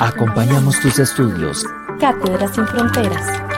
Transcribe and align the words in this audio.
Acompañamos 0.00 0.80
tus 0.80 0.98
estudios. 0.98 1.62
Cátedra 2.00 2.48
sin 2.48 2.66
fronteras. 2.66 3.49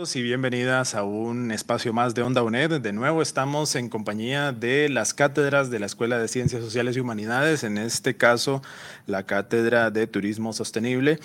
Y 0.00 0.22
bienvenidas 0.22 0.94
a 0.94 1.04
un 1.04 1.52
espacio 1.52 1.92
más 1.92 2.14
de 2.14 2.22
Onda 2.22 2.42
UNED. 2.42 2.80
De 2.80 2.90
nuevo 2.90 3.20
estamos 3.20 3.76
en 3.76 3.90
compañía 3.90 4.50
de 4.50 4.88
las 4.88 5.12
cátedras 5.12 5.68
de 5.68 5.78
la 5.78 5.84
Escuela 5.84 6.18
de 6.18 6.26
Ciencias 6.26 6.64
Sociales 6.64 6.96
y 6.96 7.00
Humanidades, 7.00 7.64
en 7.64 7.76
este 7.76 8.16
caso 8.16 8.62
la 9.06 9.24
Cátedra 9.24 9.90
de 9.90 10.06
Turismo 10.06 10.54
Sostenible. 10.54 11.18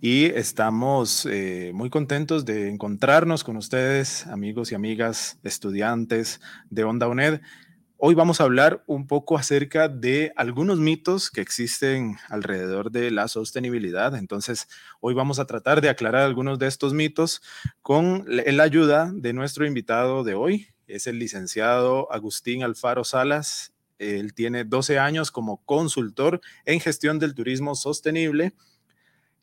Y 0.00 0.26
estamos 0.26 1.26
eh, 1.26 1.72
muy 1.74 1.90
contentos 1.90 2.44
de 2.44 2.70
encontrarnos 2.70 3.42
con 3.42 3.56
ustedes, 3.56 4.28
amigos 4.28 4.70
y 4.70 4.76
amigas, 4.76 5.38
estudiantes 5.42 6.40
de 6.70 6.84
Onda 6.84 7.08
UNED. 7.08 7.40
Hoy 8.04 8.16
vamos 8.16 8.40
a 8.40 8.44
hablar 8.44 8.82
un 8.88 9.06
poco 9.06 9.38
acerca 9.38 9.86
de 9.88 10.32
algunos 10.34 10.76
mitos 10.80 11.30
que 11.30 11.40
existen 11.40 12.16
alrededor 12.30 12.90
de 12.90 13.12
la 13.12 13.28
sostenibilidad. 13.28 14.16
Entonces, 14.16 14.66
hoy 14.98 15.14
vamos 15.14 15.38
a 15.38 15.44
tratar 15.44 15.80
de 15.80 15.88
aclarar 15.88 16.22
algunos 16.22 16.58
de 16.58 16.66
estos 16.66 16.94
mitos 16.94 17.42
con 17.80 18.24
la 18.26 18.64
ayuda 18.64 19.12
de 19.14 19.32
nuestro 19.32 19.66
invitado 19.68 20.24
de 20.24 20.34
hoy. 20.34 20.66
Es 20.88 21.06
el 21.06 21.20
licenciado 21.20 22.12
Agustín 22.12 22.64
Alfaro 22.64 23.04
Salas. 23.04 23.72
Él 24.00 24.34
tiene 24.34 24.64
12 24.64 24.98
años 24.98 25.30
como 25.30 25.64
consultor 25.64 26.40
en 26.64 26.80
gestión 26.80 27.20
del 27.20 27.36
turismo 27.36 27.76
sostenible 27.76 28.52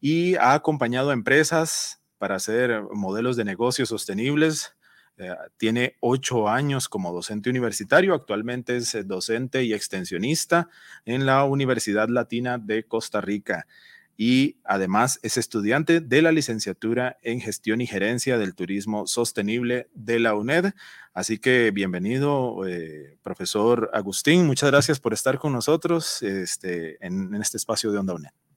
y 0.01 0.35
ha 0.35 0.53
acompañado 0.53 1.11
a 1.11 1.13
empresas 1.13 2.01
para 2.17 2.35
hacer 2.35 2.83
modelos 2.91 3.37
de 3.37 3.45
negocios 3.45 3.87
sostenibles 3.87 4.73
eh, 5.19 5.35
tiene 5.57 5.97
ocho 5.99 6.47
años 6.47 6.87
como 6.87 7.13
docente 7.13 7.49
universitario, 7.49 8.13
actualmente 8.13 8.77
es 8.77 8.95
eh, 8.95 9.03
docente 9.03 9.63
y 9.63 9.73
extensionista 9.73 10.69
en 11.05 11.25
la 11.25 11.43
Universidad 11.43 12.07
Latina 12.07 12.57
de 12.57 12.83
Costa 12.83 13.19
Rica 13.19 13.67
y 14.15 14.57
además 14.65 15.19
es 15.23 15.37
estudiante 15.37 16.01
de 16.01 16.21
la 16.21 16.33
licenciatura 16.33 17.17
en 17.21 17.39
gestión 17.39 17.79
y 17.79 17.87
gerencia 17.87 18.37
del 18.37 18.53
turismo 18.53 19.07
sostenible 19.07 19.87
de 19.93 20.19
la 20.19 20.35
UNED. 20.35 20.73
Así 21.13 21.37
que 21.37 21.71
bienvenido, 21.71 22.67
eh, 22.67 23.17
profesor 23.21 23.89
Agustín. 23.93 24.45
Muchas 24.45 24.71
gracias 24.71 24.99
por 24.99 25.13
estar 25.13 25.37
con 25.39 25.53
nosotros 25.53 26.21
este, 26.21 26.97
en, 27.05 27.33
en 27.33 27.41
este 27.41 27.55
espacio 27.55 27.93
de 27.93 27.99
Onda 27.99 28.13
UNED. 28.13 28.48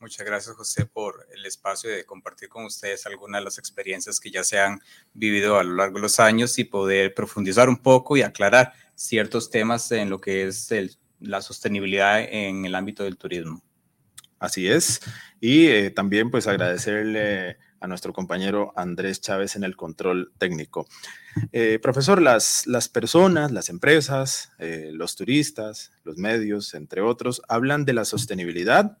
Muchas 0.00 0.24
gracias, 0.24 0.54
José, 0.54 0.86
por 0.86 1.26
el 1.34 1.44
espacio 1.44 1.90
de 1.90 2.04
compartir 2.04 2.48
con 2.48 2.64
ustedes 2.64 3.04
algunas 3.06 3.40
de 3.40 3.44
las 3.44 3.58
experiencias 3.58 4.20
que 4.20 4.30
ya 4.30 4.44
se 4.44 4.60
han 4.60 4.80
vivido 5.12 5.58
a 5.58 5.64
lo 5.64 5.74
largo 5.74 5.96
de 5.96 6.02
los 6.02 6.20
años 6.20 6.56
y 6.60 6.64
poder 6.64 7.14
profundizar 7.14 7.68
un 7.68 7.78
poco 7.78 8.16
y 8.16 8.22
aclarar 8.22 8.72
ciertos 8.94 9.50
temas 9.50 9.90
en 9.90 10.08
lo 10.08 10.20
que 10.20 10.46
es 10.46 10.72
la 11.18 11.42
sostenibilidad 11.42 12.20
en 12.20 12.64
el 12.64 12.76
ámbito 12.76 13.02
del 13.02 13.16
turismo. 13.16 13.60
Así 14.38 14.68
es. 14.68 15.00
Y 15.40 15.66
eh, 15.66 15.90
también 15.90 16.30
pues 16.30 16.46
agradecerle 16.46 17.58
a 17.80 17.88
nuestro 17.88 18.12
compañero 18.12 18.72
Andrés 18.76 19.20
Chávez 19.20 19.56
en 19.56 19.64
el 19.64 19.74
control 19.74 20.32
técnico. 20.38 20.86
Eh, 21.50 21.80
profesor, 21.82 22.22
las, 22.22 22.68
las 22.68 22.88
personas, 22.88 23.50
las 23.50 23.68
empresas, 23.68 24.52
eh, 24.60 24.90
los 24.92 25.16
turistas, 25.16 25.90
los 26.04 26.18
medios, 26.18 26.74
entre 26.74 27.00
otros, 27.00 27.42
hablan 27.48 27.84
de 27.84 27.94
la 27.94 28.04
sostenibilidad 28.04 28.96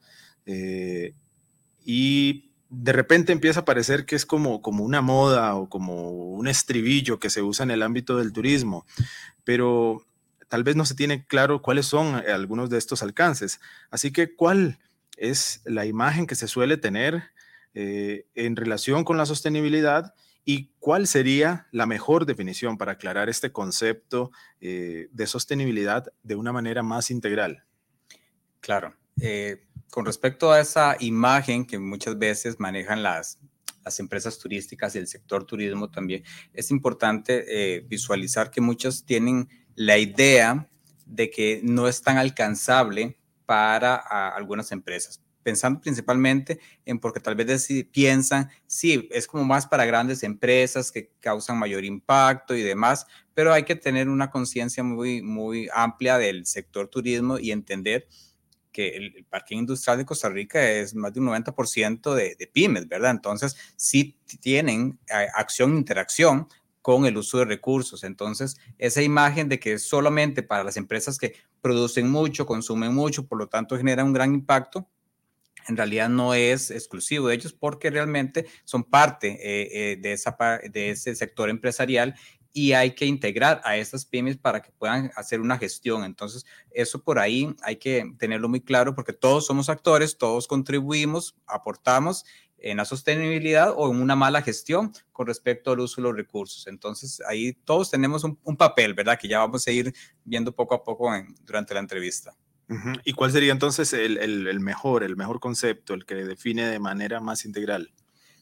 eh, 0.48 1.14
y 1.84 2.50
de 2.70 2.92
repente 2.92 3.32
empieza 3.32 3.60
a 3.60 3.64
parecer 3.66 4.06
que 4.06 4.16
es 4.16 4.24
como, 4.24 4.62
como 4.62 4.82
una 4.82 5.02
moda 5.02 5.54
o 5.54 5.68
como 5.68 6.10
un 6.10 6.48
estribillo 6.48 7.18
que 7.18 7.30
se 7.30 7.42
usa 7.42 7.64
en 7.64 7.70
el 7.70 7.82
ámbito 7.82 8.16
del 8.16 8.32
turismo, 8.32 8.86
pero 9.44 10.02
tal 10.48 10.64
vez 10.64 10.74
no 10.74 10.86
se 10.86 10.94
tiene 10.94 11.26
claro 11.26 11.60
cuáles 11.60 11.86
son 11.86 12.14
algunos 12.14 12.70
de 12.70 12.78
estos 12.78 13.02
alcances. 13.02 13.60
Así 13.90 14.10
que, 14.10 14.34
¿cuál 14.34 14.78
es 15.18 15.60
la 15.64 15.84
imagen 15.84 16.26
que 16.26 16.34
se 16.34 16.48
suele 16.48 16.78
tener 16.78 17.24
eh, 17.74 18.26
en 18.34 18.56
relación 18.56 19.04
con 19.04 19.18
la 19.18 19.26
sostenibilidad 19.26 20.14
y 20.46 20.70
cuál 20.78 21.06
sería 21.06 21.66
la 21.72 21.84
mejor 21.84 22.24
definición 22.24 22.78
para 22.78 22.92
aclarar 22.92 23.28
este 23.28 23.52
concepto 23.52 24.30
eh, 24.62 25.08
de 25.12 25.26
sostenibilidad 25.26 26.10
de 26.22 26.36
una 26.36 26.52
manera 26.52 26.82
más 26.82 27.10
integral? 27.10 27.64
Claro 28.60 28.94
con 29.90 30.04
respecto 30.04 30.52
a 30.52 30.60
esa 30.60 30.96
imagen 31.00 31.64
que 31.64 31.78
muchas 31.78 32.18
veces 32.18 32.58
manejan 32.58 33.02
las, 33.02 33.38
las 33.84 34.00
empresas 34.00 34.38
turísticas 34.38 34.94
y 34.94 34.98
el 34.98 35.06
sector 35.06 35.44
turismo 35.44 35.90
también, 35.90 36.22
es 36.52 36.70
importante 36.70 37.44
eh, 37.48 37.80
visualizar 37.80 38.50
que 38.50 38.60
muchos 38.60 39.04
tienen 39.04 39.48
la 39.74 39.96
idea 39.96 40.68
de 41.06 41.30
que 41.30 41.60
no 41.64 41.88
es 41.88 42.02
tan 42.02 42.18
alcanzable 42.18 43.18
para 43.46 43.96
algunas 43.96 44.72
empresas. 44.72 45.22
Pensando 45.42 45.80
principalmente 45.80 46.60
en 46.84 46.98
porque 46.98 47.20
tal 47.20 47.34
vez 47.34 47.66
piensan, 47.90 48.50
sí, 48.66 49.08
es 49.10 49.26
como 49.26 49.44
más 49.44 49.66
para 49.66 49.86
grandes 49.86 50.22
empresas 50.22 50.92
que 50.92 51.12
causan 51.20 51.58
mayor 51.58 51.84
impacto 51.84 52.54
y 52.54 52.60
demás, 52.60 53.06
pero 53.32 53.54
hay 53.54 53.62
que 53.62 53.76
tener 53.76 54.10
una 54.10 54.30
conciencia 54.30 54.82
muy, 54.82 55.22
muy 55.22 55.70
amplia 55.72 56.18
del 56.18 56.44
sector 56.44 56.88
turismo 56.88 57.38
y 57.38 57.52
entender 57.52 58.06
que 58.78 58.96
el, 58.96 59.24
parque 59.28 59.56
industrial 59.56 59.98
de 59.98 60.06
Costa 60.06 60.28
Rica 60.28 60.70
es 60.70 60.94
más 60.94 61.12
de 61.12 61.18
un 61.18 61.26
90% 61.26 62.14
de, 62.14 62.36
de, 62.38 62.46
pymes, 62.46 62.86
¿verdad? 62.86 63.10
Entonces, 63.10 63.56
sí 63.74 64.16
tienen 64.40 65.00
eh, 65.08 65.26
acción, 65.34 65.76
interacción 65.76 66.46
con 66.80 67.04
el 67.04 67.16
uso 67.16 67.38
de 67.38 67.46
recursos. 67.46 68.04
Entonces, 68.04 68.56
esa 68.78 69.02
imagen 69.02 69.48
de 69.48 69.58
que 69.58 69.72
es 69.72 69.82
solamente 69.82 70.44
para 70.44 70.62
las 70.62 70.76
empresas 70.76 71.18
que 71.18 71.34
producen 71.60 72.08
mucho, 72.08 72.46
consumen 72.46 72.94
mucho, 72.94 73.26
por 73.26 73.38
lo 73.38 73.48
tanto 73.48 73.76
genera 73.76 74.04
un 74.04 74.12
gran 74.12 74.32
impacto, 74.32 74.88
en 75.66 75.76
realidad 75.76 76.08
no 76.08 76.32
es 76.32 76.70
exclusivo 76.70 77.26
de 77.26 77.34
ellos 77.34 77.52
porque 77.52 77.90
realmente 77.90 78.46
son 78.64 78.84
parte 78.84 79.38
eh, 79.42 79.68
eh, 79.72 79.96
de, 79.96 80.12
esa, 80.12 80.36
de 80.70 80.90
ese 80.90 81.16
sector 81.16 81.50
empresarial 81.50 82.14
y 82.52 82.72
hay 82.72 82.94
que 82.94 83.06
integrar 83.06 83.60
a 83.64 83.76
estas 83.76 84.04
pymes 84.04 84.36
para 84.36 84.60
que 84.62 84.72
puedan 84.72 85.10
hacer 85.16 85.40
una 85.40 85.58
gestión. 85.58 86.04
Entonces, 86.04 86.44
eso 86.70 87.02
por 87.02 87.18
ahí 87.18 87.54
hay 87.62 87.76
que 87.76 88.12
tenerlo 88.18 88.48
muy 88.48 88.60
claro 88.60 88.94
porque 88.94 89.12
todos 89.12 89.46
somos 89.46 89.68
actores, 89.68 90.18
todos 90.18 90.48
contribuimos, 90.48 91.36
aportamos 91.46 92.24
en 92.60 92.78
la 92.78 92.84
sostenibilidad 92.84 93.72
o 93.76 93.92
en 93.92 94.00
una 94.00 94.16
mala 94.16 94.42
gestión 94.42 94.92
con 95.12 95.26
respecto 95.26 95.70
al 95.70 95.80
uso 95.80 96.00
de 96.00 96.08
los 96.08 96.16
recursos. 96.16 96.66
Entonces, 96.66 97.22
ahí 97.28 97.52
todos 97.52 97.90
tenemos 97.90 98.24
un, 98.24 98.56
papel, 98.56 98.94
¿verdad? 98.94 99.18
Que 99.18 99.28
ya 99.28 99.38
vamos 99.38 99.66
a 99.66 99.70
ir 99.70 99.94
viendo 100.24 100.52
poco 100.52 100.74
a 100.74 100.82
poco 100.82 101.10
durante 101.42 101.74
la 101.74 101.80
entrevista. 101.80 102.34
¿Y 103.04 103.14
cuál 103.14 103.32
sería 103.32 103.52
entonces 103.52 103.94
el, 103.94 104.18
el, 104.18 104.60
mejor, 104.60 105.02
el 105.02 105.16
mejor 105.16 105.40
concepto, 105.40 105.94
el 105.94 106.04
que 106.04 106.16
define 106.16 106.66
de 106.66 106.78
manera 106.78 107.18
más 107.18 107.46
integral? 107.46 107.92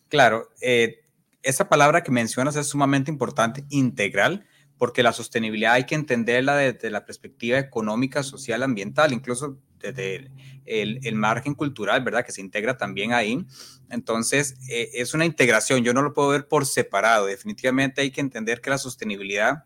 Claro, 0.08 0.50
eh, 0.60 1.05
esa 1.46 1.68
palabra 1.68 2.02
que 2.02 2.10
mencionas 2.10 2.56
es 2.56 2.66
sumamente 2.66 3.08
importante, 3.10 3.64
integral, 3.68 4.46
porque 4.78 5.04
la 5.04 5.12
sostenibilidad 5.12 5.74
hay 5.74 5.86
que 5.86 5.94
entenderla 5.94 6.56
desde 6.56 6.90
la 6.90 7.06
perspectiva 7.06 7.58
económica, 7.58 8.24
social, 8.24 8.64
ambiental, 8.64 9.12
incluso 9.12 9.56
desde 9.78 10.28
el, 10.64 11.14
margen 11.14 11.54
cultural, 11.54 12.02
¿verdad? 12.02 12.26
Que 12.26 12.32
se 12.32 12.40
integra 12.40 12.76
también 12.76 13.12
ahí. 13.12 13.46
Entonces, 13.90 14.56
eh, 14.68 14.90
es 14.94 15.14
una 15.14 15.24
integración, 15.24 15.84
yo 15.84 15.94
no 15.94 16.02
lo 16.02 16.12
puedo 16.12 16.30
ver 16.30 16.48
por 16.48 16.66
separado. 16.66 17.26
Definitivamente 17.26 18.00
hay 18.00 18.10
que 18.10 18.20
entender 18.20 18.60
que 18.60 18.70
la 18.70 18.78
sostenibilidad 18.78 19.64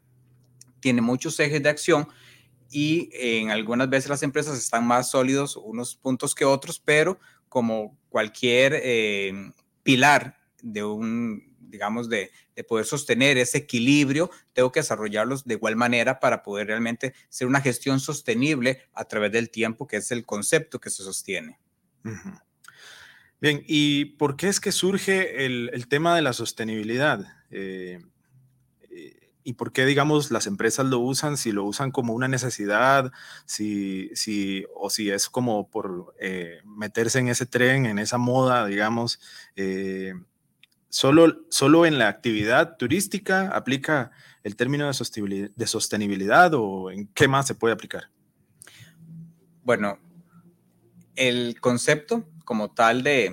tiene 0.80 1.00
muchos 1.00 1.40
ejes 1.40 1.62
de 1.62 1.70
acción 1.70 2.08
y 2.70 3.08
en 3.14 3.50
algunas 3.50 3.88
veces 3.88 4.10
las 4.10 4.22
empresas 4.22 4.58
están 4.58 4.86
más 4.86 5.10
sólidos 5.10 5.56
unos 5.56 5.96
puntos 5.96 6.34
que 6.34 6.44
otros, 6.44 6.78
pero 6.78 7.18
como 7.48 7.98
cualquier 8.10 8.80
eh, 8.82 9.52
pilar 9.82 10.36
de 10.62 10.84
un, 10.84 11.49
digamos, 11.70 12.08
de, 12.08 12.30
poder 12.68 12.84
sostener 12.84 13.38
ese 13.38 13.58
equilibrio, 13.58 14.30
tengo 14.52 14.70
que 14.70 14.80
desarrollarlos 14.80 15.44
de 15.44 15.54
igual 15.54 15.76
manera 15.76 16.20
para 16.20 16.42
poder 16.42 16.66
realmente 16.66 17.14
ser 17.30 17.46
una 17.46 17.62
gestión 17.62 18.00
sostenible 18.00 18.82
a 18.92 19.04
través 19.06 19.32
del 19.32 19.48
tiempo, 19.48 19.86
que 19.86 19.96
es 19.96 20.10
el 20.10 20.26
concepto 20.26 20.78
que 20.78 20.90
se 20.90 21.02
sostiene. 21.02 21.58
Bien, 23.40 23.64
¿y 23.66 24.04
por 24.04 24.36
qué 24.36 24.48
es 24.48 24.60
que 24.60 24.72
surge 24.72 25.46
el, 25.46 25.86
tema 25.88 26.14
de 26.14 26.20
la 26.20 26.34
sostenibilidad? 26.34 27.24
Eh, 27.50 28.04
eh, 28.90 29.32
¿Y 29.42 29.54
por 29.54 29.72
qué, 29.72 29.86
digamos, 29.86 30.30
las 30.30 30.46
empresas 30.46 30.84
lo 30.84 30.98
usan? 30.98 31.38
Si 31.38 31.50
lo 31.50 31.64
usan 31.64 31.90
como 31.90 32.12
una 32.12 32.28
necesidad, 32.28 33.10
si, 33.46 34.10
si, 34.14 34.66
o 34.74 34.90
si 34.90 35.10
es 35.10 35.30
como 35.30 35.70
por 35.70 36.14
eh, 36.20 36.60
meterse 36.66 37.18
en 37.18 37.28
ese 37.28 37.46
tren, 37.46 37.86
en 37.86 37.98
esa 37.98 38.18
moda, 38.18 38.66
digamos. 38.66 39.18
Solo, 40.90 41.46
¿Solo 41.48 41.86
en 41.86 41.98
la 41.98 42.08
actividad 42.08 42.76
turística 42.76 43.48
aplica 43.48 44.10
el 44.42 44.56
término 44.56 44.90
de 44.90 45.50
de 45.54 45.66
sostenibilidad 45.66 46.52
o 46.54 46.90
en 46.90 47.06
qué 47.08 47.26
más 47.28 47.46
se 47.46 47.54
puede 47.54 47.74
aplicar? 47.74 48.10
Bueno, 49.62 49.98
el 51.16 51.60
concepto 51.60 52.28
como 52.44 52.72
tal 52.72 53.02
de, 53.02 53.30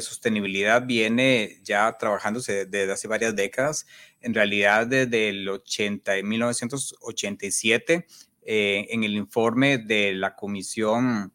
sostenibilidad 0.00 0.86
viene 0.86 1.58
ya 1.64 1.96
trabajándose 1.98 2.66
desde 2.66 2.92
hace 2.92 3.08
varias 3.08 3.34
décadas. 3.34 3.86
En 4.20 4.32
realidad, 4.32 4.86
desde 4.86 5.28
el 5.28 5.48
80, 5.48 6.22
1987, 6.22 8.06
eh, 8.42 8.86
en 8.90 9.04
el 9.04 9.14
informe 9.14 9.78
de 9.78 10.14
la 10.14 10.36
Comisión 10.36 11.32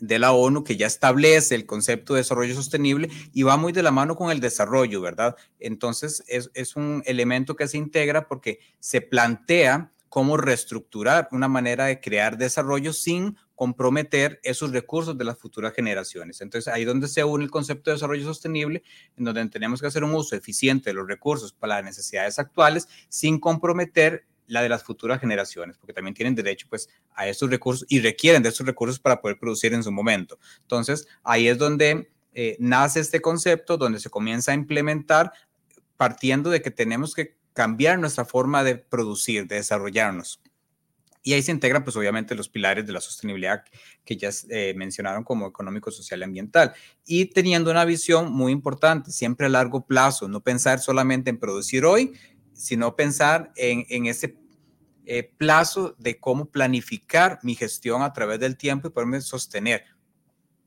de 0.00 0.18
la 0.18 0.32
ONU 0.32 0.64
que 0.64 0.76
ya 0.76 0.86
establece 0.86 1.54
el 1.54 1.66
concepto 1.66 2.14
de 2.14 2.20
desarrollo 2.20 2.54
sostenible 2.54 3.08
y 3.32 3.42
va 3.42 3.56
muy 3.56 3.72
de 3.72 3.82
la 3.82 3.90
mano 3.90 4.16
con 4.16 4.30
el 4.30 4.40
desarrollo, 4.40 5.00
¿verdad? 5.00 5.36
Entonces, 5.58 6.22
es, 6.26 6.50
es 6.54 6.76
un 6.76 7.02
elemento 7.06 7.56
que 7.56 7.68
se 7.68 7.78
integra 7.78 8.28
porque 8.28 8.60
se 8.80 9.00
plantea 9.00 9.92
cómo 10.08 10.36
reestructurar 10.36 11.28
una 11.32 11.48
manera 11.48 11.86
de 11.86 12.00
crear 12.00 12.38
desarrollo 12.38 12.92
sin 12.92 13.36
comprometer 13.54 14.40
esos 14.42 14.70
recursos 14.70 15.18
de 15.18 15.24
las 15.24 15.38
futuras 15.38 15.74
generaciones. 15.74 16.40
Entonces, 16.40 16.72
ahí 16.72 16.84
donde 16.84 17.08
se 17.08 17.24
une 17.24 17.44
el 17.44 17.50
concepto 17.50 17.90
de 17.90 17.96
desarrollo 17.96 18.24
sostenible, 18.24 18.82
en 19.16 19.24
donde 19.24 19.46
tenemos 19.48 19.80
que 19.80 19.88
hacer 19.88 20.04
un 20.04 20.14
uso 20.14 20.36
eficiente 20.36 20.90
de 20.90 20.94
los 20.94 21.08
recursos 21.08 21.52
para 21.52 21.76
las 21.76 21.84
necesidades 21.84 22.38
actuales 22.38 22.88
sin 23.08 23.38
comprometer 23.40 24.26
la 24.48 24.62
de 24.62 24.68
las 24.68 24.82
futuras 24.82 25.20
generaciones, 25.20 25.78
porque 25.78 25.92
también 25.92 26.14
tienen 26.14 26.34
derecho 26.34 26.66
pues 26.68 26.88
a 27.14 27.28
esos 27.28 27.48
recursos 27.48 27.86
y 27.88 28.00
requieren 28.00 28.42
de 28.42 28.48
esos 28.48 28.66
recursos 28.66 28.98
para 28.98 29.20
poder 29.20 29.38
producir 29.38 29.72
en 29.74 29.82
su 29.82 29.92
momento. 29.92 30.38
Entonces, 30.62 31.06
ahí 31.22 31.46
es 31.48 31.58
donde 31.58 32.10
eh, 32.34 32.56
nace 32.58 33.00
este 33.00 33.20
concepto, 33.20 33.76
donde 33.76 34.00
se 34.00 34.10
comienza 34.10 34.52
a 34.52 34.54
implementar 34.54 35.32
partiendo 35.96 36.50
de 36.50 36.62
que 36.62 36.70
tenemos 36.70 37.14
que 37.14 37.36
cambiar 37.52 37.98
nuestra 37.98 38.24
forma 38.24 38.62
de 38.64 38.76
producir, 38.76 39.46
de 39.46 39.56
desarrollarnos. 39.56 40.40
Y 41.22 41.32
ahí 41.32 41.42
se 41.42 41.50
integran, 41.50 41.84
pues 41.84 41.96
obviamente, 41.96 42.34
los 42.34 42.48
pilares 42.48 42.86
de 42.86 42.92
la 42.92 43.00
sostenibilidad 43.00 43.64
que 44.04 44.16
ya 44.16 44.30
eh, 44.48 44.72
mencionaron 44.76 45.24
como 45.24 45.46
económico, 45.48 45.90
social 45.90 46.20
y 46.20 46.24
ambiental. 46.24 46.72
Y 47.04 47.26
teniendo 47.26 47.70
una 47.70 47.84
visión 47.84 48.32
muy 48.32 48.52
importante, 48.52 49.10
siempre 49.10 49.46
a 49.46 49.50
largo 49.50 49.84
plazo, 49.84 50.28
no 50.28 50.40
pensar 50.40 50.78
solamente 50.78 51.28
en 51.28 51.38
producir 51.38 51.84
hoy, 51.84 52.14
sino 52.58 52.96
pensar 52.96 53.52
en, 53.56 53.86
en 53.88 54.06
ese 54.06 54.36
eh, 55.06 55.32
plazo 55.38 55.94
de 55.98 56.18
cómo 56.18 56.50
planificar 56.50 57.38
mi 57.42 57.54
gestión 57.54 58.02
a 58.02 58.12
través 58.12 58.40
del 58.40 58.58
tiempo 58.58 58.88
y 58.88 58.90
poderme 58.90 59.20
sostener 59.20 59.84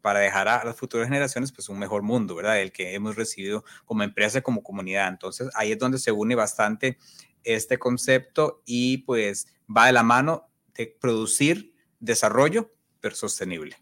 para 0.01 0.19
dejar 0.19 0.47
a 0.47 0.63
las 0.63 0.75
futuras 0.75 1.07
generaciones 1.07 1.51
pues 1.51 1.69
un 1.69 1.77
mejor 1.77 2.01
mundo, 2.01 2.33
¿verdad? 2.33 2.59
El 2.59 2.71
que 2.71 2.95
hemos 2.95 3.15
recibido 3.15 3.63
como 3.85 4.03
empresa, 4.03 4.41
como 4.41 4.63
comunidad. 4.63 5.09
Entonces 5.09 5.49
ahí 5.53 5.73
es 5.73 5.77
donde 5.77 5.99
se 5.99 6.11
une 6.11 6.33
bastante 6.33 6.97
este 7.43 7.77
concepto 7.77 8.63
y 8.65 8.99
pues 8.99 9.47
va 9.69 9.87
de 9.87 9.93
la 9.93 10.03
mano 10.03 10.49
de 10.73 10.87
producir 10.99 11.75
desarrollo, 11.99 12.73
pero 12.99 13.15
sostenible. 13.15 13.77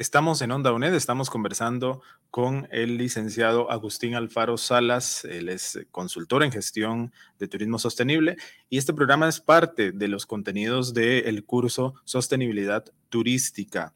Estamos 0.00 0.40
en 0.40 0.50
Onda 0.50 0.72
UNED, 0.72 0.94
estamos 0.94 1.28
conversando 1.28 2.00
con 2.30 2.66
el 2.70 2.96
licenciado 2.96 3.70
Agustín 3.70 4.14
Alfaro 4.14 4.56
Salas, 4.56 5.26
él 5.26 5.50
es 5.50 5.78
consultor 5.90 6.42
en 6.42 6.50
gestión 6.50 7.12
de 7.38 7.48
turismo 7.48 7.78
sostenible 7.78 8.38
y 8.70 8.78
este 8.78 8.94
programa 8.94 9.28
es 9.28 9.42
parte 9.42 9.92
de 9.92 10.08
los 10.08 10.24
contenidos 10.24 10.94
del 10.94 11.44
curso 11.44 11.96
Sostenibilidad 12.04 12.86
Turística 13.10 13.92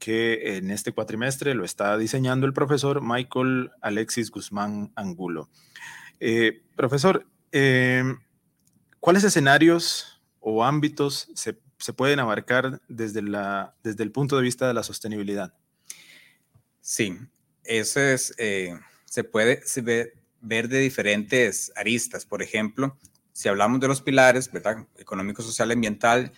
que 0.00 0.56
en 0.56 0.72
este 0.72 0.90
cuatrimestre 0.90 1.54
lo 1.54 1.64
está 1.64 1.96
diseñando 1.96 2.44
el 2.48 2.52
profesor 2.52 3.00
Michael 3.00 3.70
Alexis 3.82 4.32
Guzmán 4.32 4.90
Angulo. 4.96 5.48
Eh, 6.18 6.64
profesor, 6.74 7.24
em, 7.52 8.18
¿cuáles 8.98 9.22
escenarios 9.22 10.20
o 10.40 10.64
ámbitos 10.64 11.30
se, 11.36 11.56
pueden 11.92 12.20
abarcar 12.20 12.80
desde, 12.88 13.22
la, 13.22 13.74
desde 13.82 14.02
el 14.02 14.12
punto 14.12 14.36
de 14.36 14.42
vista 14.42 14.66
de 14.66 14.74
la 14.74 14.82
sostenibilidad? 14.82 15.54
Sí, 16.80 17.16
eso 17.64 18.00
es, 18.00 18.34
eh, 18.38 18.78
se 19.04 19.24
puede 19.24 19.62
ver 20.40 20.68
de 20.68 20.78
diferentes 20.78 21.72
aristas. 21.76 22.24
Por 22.24 22.42
ejemplo, 22.42 22.96
si 23.32 23.48
hablamos 23.48 23.80
de 23.80 23.88
los 23.88 24.00
pilares, 24.00 24.50
¿verdad? 24.50 24.86
Económico, 24.96 25.42
social, 25.42 25.70
ambiental, 25.70 26.32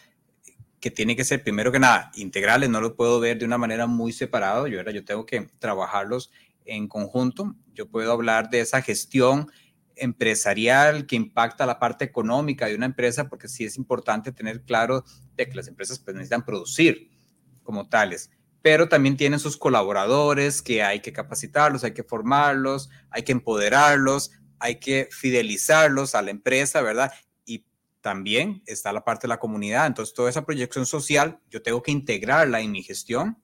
que 0.80 0.90
tiene 0.90 1.16
que 1.16 1.24
ser 1.24 1.42
primero 1.42 1.72
que 1.72 1.78
nada 1.78 2.10
integrales, 2.14 2.70
no 2.70 2.80
lo 2.80 2.94
puedo 2.94 3.20
ver 3.20 3.38
de 3.38 3.44
una 3.44 3.58
manera 3.58 3.86
muy 3.86 4.12
separado, 4.12 4.66
yo, 4.66 4.82
yo 4.82 5.04
tengo 5.04 5.26
que 5.26 5.48
trabajarlos 5.58 6.30
en 6.64 6.86
conjunto, 6.86 7.54
yo 7.74 7.88
puedo 7.88 8.12
hablar 8.12 8.50
de 8.50 8.60
esa 8.60 8.82
gestión 8.82 9.50
empresarial 9.98 11.06
que 11.06 11.16
impacta 11.16 11.66
la 11.66 11.78
parte 11.78 12.04
económica 12.04 12.66
de 12.66 12.74
una 12.74 12.86
empresa, 12.86 13.28
porque 13.28 13.48
sí 13.48 13.64
es 13.64 13.76
importante 13.76 14.32
tener 14.32 14.62
claro 14.62 15.04
de 15.36 15.48
que 15.48 15.54
las 15.54 15.68
empresas 15.68 15.98
pues, 15.98 16.14
necesitan 16.14 16.44
producir 16.44 17.10
como 17.62 17.88
tales, 17.88 18.30
pero 18.62 18.88
también 18.88 19.16
tienen 19.16 19.38
sus 19.38 19.56
colaboradores 19.56 20.62
que 20.62 20.82
hay 20.82 21.00
que 21.00 21.12
capacitarlos, 21.12 21.84
hay 21.84 21.92
que 21.92 22.02
formarlos, 22.02 22.88
hay 23.10 23.22
que 23.22 23.32
empoderarlos, 23.32 24.32
hay 24.58 24.80
que 24.80 25.08
fidelizarlos 25.10 26.14
a 26.14 26.22
la 26.22 26.30
empresa, 26.30 26.80
¿verdad? 26.82 27.12
también 28.00 28.62
está 28.66 28.92
la 28.92 29.04
parte 29.04 29.26
de 29.26 29.28
la 29.28 29.38
comunidad. 29.38 29.86
Entonces, 29.86 30.14
toda 30.14 30.30
esa 30.30 30.44
proyección 30.44 30.86
social, 30.86 31.40
yo 31.50 31.62
tengo 31.62 31.82
que 31.82 31.92
integrarla 31.92 32.60
en 32.60 32.72
mi 32.72 32.82
gestión. 32.82 33.36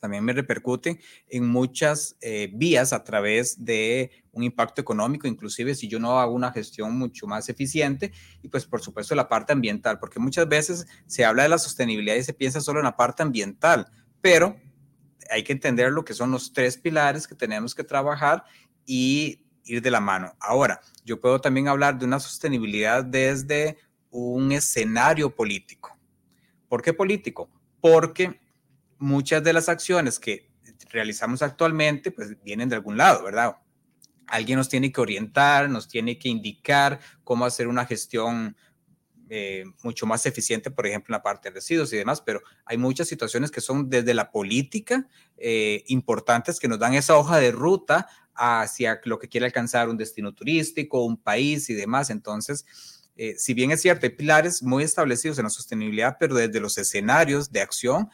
También 0.00 0.24
me 0.24 0.32
repercute 0.32 1.00
en 1.26 1.46
muchas 1.46 2.16
eh, 2.20 2.50
vías 2.52 2.92
a 2.92 3.02
través 3.02 3.64
de 3.64 4.10
un 4.38 4.44
impacto 4.44 4.80
económico, 4.80 5.26
inclusive 5.26 5.74
si 5.74 5.88
yo 5.88 5.98
no 5.98 6.18
hago 6.18 6.32
una 6.32 6.52
gestión 6.52 6.96
mucho 6.96 7.26
más 7.26 7.48
eficiente. 7.48 8.12
Y 8.42 8.48
pues, 8.48 8.64
por 8.64 8.80
supuesto, 8.80 9.14
la 9.14 9.28
parte 9.28 9.52
ambiental, 9.52 9.98
porque 9.98 10.18
muchas 10.18 10.48
veces 10.48 10.86
se 11.06 11.24
habla 11.24 11.42
de 11.42 11.50
la 11.50 11.58
sostenibilidad 11.58 12.16
y 12.16 12.22
se 12.22 12.32
piensa 12.32 12.60
solo 12.60 12.80
en 12.80 12.84
la 12.84 12.96
parte 12.96 13.22
ambiental, 13.22 13.90
pero 14.20 14.56
hay 15.30 15.44
que 15.44 15.52
entender 15.52 15.92
lo 15.92 16.04
que 16.04 16.14
son 16.14 16.30
los 16.30 16.52
tres 16.52 16.78
pilares 16.78 17.26
que 17.26 17.34
tenemos 17.34 17.74
que 17.74 17.84
trabajar 17.84 18.44
y 18.86 19.44
ir 19.64 19.82
de 19.82 19.90
la 19.90 20.00
mano. 20.00 20.34
Ahora, 20.40 20.80
yo 21.04 21.20
puedo 21.20 21.40
también 21.40 21.68
hablar 21.68 21.98
de 21.98 22.06
una 22.06 22.20
sostenibilidad 22.20 23.04
desde 23.04 23.76
un 24.10 24.52
escenario 24.52 25.34
político. 25.34 25.98
¿Por 26.68 26.82
qué 26.82 26.94
político? 26.94 27.50
Porque 27.80 28.40
muchas 28.98 29.42
de 29.44 29.52
las 29.52 29.68
acciones 29.68 30.18
que 30.18 30.48
realizamos 30.90 31.42
actualmente 31.42 32.10
pues 32.10 32.42
vienen 32.42 32.68
de 32.68 32.76
algún 32.76 32.96
lado, 32.96 33.24
¿verdad? 33.24 33.56
Alguien 34.28 34.58
nos 34.58 34.68
tiene 34.68 34.92
que 34.92 35.00
orientar, 35.00 35.68
nos 35.68 35.88
tiene 35.88 36.18
que 36.18 36.28
indicar 36.28 37.00
cómo 37.24 37.44
hacer 37.44 37.68
una 37.68 37.86
gestión 37.86 38.56
eh, 39.30 39.64
mucho 39.82 40.06
más 40.06 40.24
eficiente, 40.24 40.70
por 40.70 40.86
ejemplo, 40.86 41.12
en 41.14 41.18
la 41.18 41.22
parte 41.22 41.50
de 41.50 41.56
residuos 41.56 41.92
y 41.92 41.98
demás, 41.98 42.22
pero 42.22 42.40
hay 42.64 42.78
muchas 42.78 43.08
situaciones 43.08 43.50
que 43.50 43.60
son 43.60 43.90
desde 43.90 44.14
la 44.14 44.30
política 44.30 45.06
eh, 45.36 45.84
importantes 45.88 46.58
que 46.58 46.66
nos 46.66 46.78
dan 46.78 46.94
esa 46.94 47.14
hoja 47.18 47.36
de 47.36 47.50
ruta 47.50 48.06
hacia 48.34 49.00
lo 49.04 49.18
que 49.18 49.28
quiere 49.28 49.44
alcanzar 49.44 49.90
un 49.90 49.98
destino 49.98 50.32
turístico, 50.32 51.04
un 51.04 51.18
país 51.18 51.68
y 51.68 51.74
demás. 51.74 52.08
Entonces, 52.08 52.64
eh, 53.16 53.34
si 53.36 53.52
bien 53.52 53.70
es 53.70 53.82
cierto, 53.82 54.06
hay 54.06 54.12
pilares 54.12 54.62
muy 54.62 54.82
establecidos 54.82 55.38
en 55.38 55.44
la 55.44 55.50
sostenibilidad, 55.50 56.16
pero 56.18 56.34
desde 56.34 56.60
los 56.60 56.78
escenarios 56.78 57.52
de 57.52 57.60
acción 57.60 58.08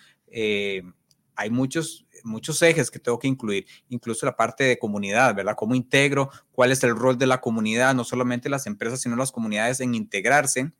hay 1.36 1.50
muchos, 1.50 2.06
muchos 2.22 2.60
ejes 2.62 2.90
que 2.90 2.98
tengo 2.98 3.18
que 3.18 3.28
incluir, 3.28 3.66
incluso 3.88 4.26
la 4.26 4.36
parte 4.36 4.64
de 4.64 4.78
comunidad, 4.78 5.34
¿verdad? 5.34 5.54
¿Cómo 5.56 5.74
integro? 5.74 6.30
¿Cuál 6.52 6.72
es 6.72 6.82
el 6.84 6.96
rol 6.96 7.18
de 7.18 7.26
la 7.26 7.40
comunidad? 7.40 7.94
No 7.94 8.04
solamente 8.04 8.48
las 8.48 8.66
empresas, 8.66 9.00
sino 9.00 9.16
las 9.16 9.32
comunidades 9.32 9.80
en 9.80 9.94
integrarse 9.94 10.72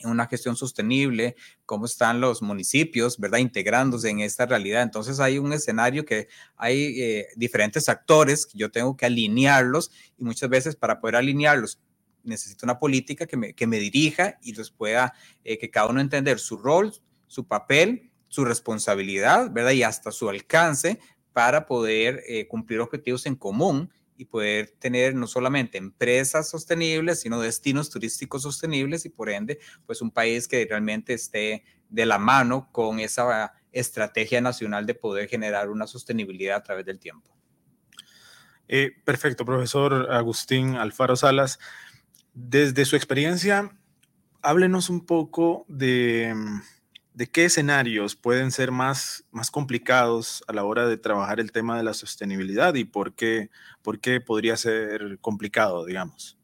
en 0.00 0.10
una 0.10 0.26
gestión 0.26 0.54
sostenible, 0.54 1.34
cómo 1.66 1.84
están 1.84 2.20
los 2.20 2.40
municipios, 2.40 3.18
¿verdad? 3.18 3.38
Integrándose 3.38 4.08
en 4.08 4.20
esta 4.20 4.46
realidad. 4.46 4.82
Entonces 4.82 5.18
hay 5.18 5.38
un 5.38 5.52
escenario 5.52 6.04
que 6.04 6.28
hay 6.56 7.02
eh, 7.02 7.26
diferentes 7.34 7.88
actores 7.88 8.46
que 8.46 8.56
yo 8.56 8.70
tengo 8.70 8.96
que 8.96 9.06
alinearlos 9.06 9.90
y 10.16 10.22
muchas 10.22 10.48
veces 10.48 10.76
para 10.76 11.00
poder 11.00 11.16
alinearlos 11.16 11.80
necesito 12.28 12.66
una 12.66 12.78
política 12.78 13.26
que 13.26 13.36
me, 13.36 13.54
que 13.54 13.66
me 13.66 13.78
dirija 13.78 14.38
y 14.42 14.52
los 14.52 14.70
pueda, 14.70 15.14
eh, 15.44 15.58
que 15.58 15.70
cada 15.70 15.88
uno 15.88 16.00
entender 16.00 16.38
su 16.38 16.56
rol, 16.56 16.92
su 17.26 17.46
papel, 17.46 18.07
su 18.28 18.44
responsabilidad, 18.44 19.50
¿verdad? 19.50 19.72
Y 19.72 19.82
hasta 19.82 20.12
su 20.12 20.28
alcance 20.28 21.00
para 21.32 21.66
poder 21.66 22.22
eh, 22.26 22.46
cumplir 22.48 22.80
objetivos 22.80 23.26
en 23.26 23.36
común 23.36 23.90
y 24.16 24.24
poder 24.24 24.74
tener 24.78 25.14
no 25.14 25.26
solamente 25.26 25.78
empresas 25.78 26.48
sostenibles, 26.48 27.20
sino 27.20 27.40
destinos 27.40 27.88
turísticos 27.88 28.42
sostenibles 28.42 29.04
y 29.04 29.10
por 29.10 29.30
ende, 29.30 29.60
pues 29.86 30.02
un 30.02 30.10
país 30.10 30.48
que 30.48 30.66
realmente 30.68 31.14
esté 31.14 31.64
de 31.88 32.04
la 32.04 32.18
mano 32.18 32.68
con 32.72 32.98
esa 32.98 33.54
estrategia 33.70 34.40
nacional 34.40 34.86
de 34.86 34.94
poder 34.94 35.28
generar 35.28 35.70
una 35.70 35.86
sostenibilidad 35.86 36.56
a 36.56 36.62
través 36.62 36.84
del 36.84 36.98
tiempo. 36.98 37.30
Eh, 38.66 38.92
perfecto, 39.04 39.44
profesor 39.44 40.10
Agustín 40.10 40.74
Alfaro 40.74 41.16
Salas. 41.16 41.58
Desde 42.34 42.84
su 42.84 42.96
experiencia, 42.96 43.70
háblenos 44.42 44.90
un 44.90 45.06
poco 45.06 45.64
de, 45.68 46.34
qué 47.26 47.46
escenarios 47.46 48.14
pueden 48.14 48.52
ser 48.52 48.70
más, 48.70 49.24
más 49.32 49.50
complicados 49.50 50.44
a 50.46 50.52
la 50.52 50.64
hora 50.64 50.86
de 50.86 50.96
trabajar 50.96 51.40
el 51.40 51.50
tema 51.50 51.76
de 51.76 51.82
la 51.82 51.94
sostenibilidad 51.94 52.74
y 52.74 52.84
por 52.84 53.14
qué, 53.14 53.50
por 53.82 53.98
qué 53.98 54.20
podría 54.20 54.56
ser 54.56 55.18
complicado, 55.20 55.84
digamos. 55.84 56.38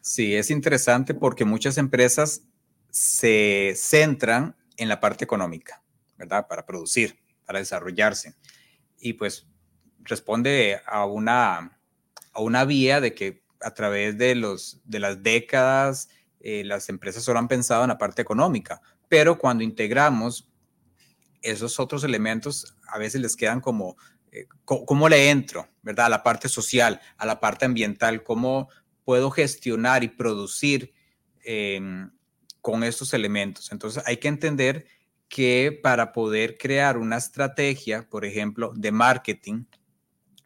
Sí, 0.00 0.34
es 0.34 0.50
interesante 0.50 1.12
porque 1.12 1.44
muchas 1.44 1.76
empresas 1.76 2.42
se 2.90 3.74
centran 3.76 4.56
en 4.78 4.88
la 4.88 4.98
parte 4.98 5.24
económica, 5.24 5.82
¿verdad? 6.16 6.48
Para 6.48 6.64
producir, 6.64 7.18
para 7.44 7.58
desarrollarse. 7.58 8.34
Y 8.98 9.12
pues 9.12 9.46
responde 10.04 10.80
a 10.86 11.04
una, 11.04 11.78
a 12.32 12.40
una 12.40 12.64
vía 12.64 13.00
de 13.00 13.14
que 13.14 13.42
a 13.60 13.74
través 13.74 14.16
de, 14.16 14.34
los, 14.34 14.80
de 14.84 15.00
las 15.00 15.22
décadas 15.22 16.08
eh, 16.40 16.64
las 16.64 16.88
empresas 16.88 17.22
solo 17.22 17.38
han 17.38 17.48
pensado 17.48 17.84
en 17.84 17.88
la 17.88 17.98
parte 17.98 18.22
económica, 18.22 18.80
pero 19.10 19.38
cuando 19.38 19.64
integramos 19.64 20.48
esos 21.42 21.80
otros 21.80 22.04
elementos, 22.04 22.76
a 22.86 22.96
veces 22.96 23.20
les 23.20 23.34
quedan 23.34 23.60
como, 23.60 23.96
eh, 24.30 24.46
¿cómo 24.64 25.08
le 25.08 25.30
entro, 25.30 25.68
verdad? 25.82 26.06
A 26.06 26.10
la 26.10 26.22
parte 26.22 26.48
social, 26.48 27.00
a 27.18 27.26
la 27.26 27.40
parte 27.40 27.64
ambiental, 27.64 28.22
¿cómo 28.22 28.68
puedo 29.04 29.32
gestionar 29.32 30.04
y 30.04 30.08
producir 30.08 30.94
em, 31.42 32.12
con 32.60 32.84
estos 32.84 33.12
elementos? 33.12 33.72
Entonces 33.72 34.00
hay 34.06 34.18
que 34.18 34.28
entender 34.28 34.86
que 35.28 35.76
para 35.82 36.12
poder 36.12 36.56
crear 36.56 36.96
una 36.96 37.16
estrategia, 37.16 38.08
por 38.08 38.24
ejemplo, 38.24 38.72
de 38.76 38.92
marketing, 38.92 39.64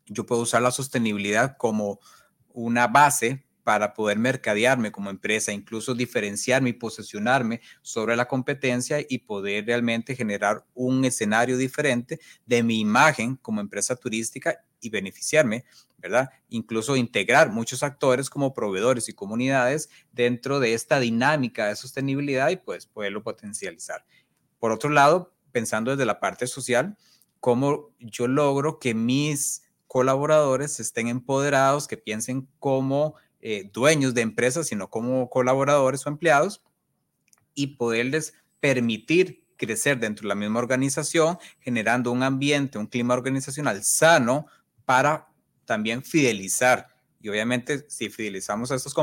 yo 0.06 0.24
puedo 0.24 0.40
usar 0.40 0.62
la 0.62 0.70
sostenibilidad 0.70 1.58
como 1.58 2.00
una 2.48 2.86
base 2.86 3.43
para 3.64 3.94
poder 3.94 4.18
mercadearme 4.18 4.92
como 4.92 5.10
empresa, 5.10 5.52
incluso 5.52 5.94
diferenciarme 5.94 6.70
y 6.70 6.74
posicionarme 6.74 7.62
sobre 7.82 8.14
la 8.14 8.28
competencia 8.28 8.98
y 9.08 9.18
poder 9.18 9.66
realmente 9.66 10.14
generar 10.14 10.64
un 10.74 11.04
escenario 11.04 11.56
diferente 11.56 12.20
de 12.46 12.62
mi 12.62 12.78
imagen 12.78 13.36
como 13.36 13.62
empresa 13.62 13.96
turística 13.96 14.62
y 14.80 14.90
beneficiarme, 14.90 15.64
¿verdad? 15.96 16.28
Incluso 16.50 16.94
integrar 16.94 17.50
muchos 17.50 17.82
actores 17.82 18.28
como 18.28 18.52
proveedores 18.52 19.08
y 19.08 19.14
comunidades 19.14 19.88
dentro 20.12 20.60
de 20.60 20.74
esta 20.74 21.00
dinámica 21.00 21.66
de 21.66 21.76
sostenibilidad 21.76 22.50
y 22.50 22.56
pues 22.56 22.86
poderlo 22.86 23.22
potencializar. 23.22 24.04
Por 24.58 24.72
otro 24.72 24.90
lado, 24.90 25.34
pensando 25.52 25.90
desde 25.90 26.04
la 26.04 26.20
parte 26.20 26.46
social, 26.46 26.98
cómo 27.40 27.94
yo 27.98 28.26
logro 28.28 28.78
que 28.78 28.94
mis 28.94 29.62
colaboradores 29.86 30.80
estén 30.80 31.08
empoderados, 31.08 31.86
que 31.86 31.96
piensen 31.96 32.48
como 32.58 33.14
eh, 33.46 33.68
dueños 33.70 34.14
de 34.14 34.22
empresas, 34.22 34.68
sino 34.68 34.88
como 34.88 35.28
colaboradores 35.28 36.06
o 36.06 36.08
empleados 36.08 36.62
y 37.52 37.76
poderles 37.76 38.32
permitir 38.58 39.44
crecer 39.58 40.00
dentro 40.00 40.22
de 40.22 40.28
la 40.28 40.34
misma 40.34 40.60
organización, 40.60 41.36
generando 41.60 42.10
un 42.10 42.22
ambiente, 42.22 42.78
un 42.78 42.86
clima 42.86 43.12
organizacional 43.12 43.84
sano 43.84 44.46
para 44.86 45.28
también 45.66 46.02
fidelizar. 46.02 46.88
Y 47.20 47.28
obviamente, 47.28 47.84
si 47.86 48.08
fidelizamos 48.08 48.70
a 48.70 48.76
estos, 48.76 48.94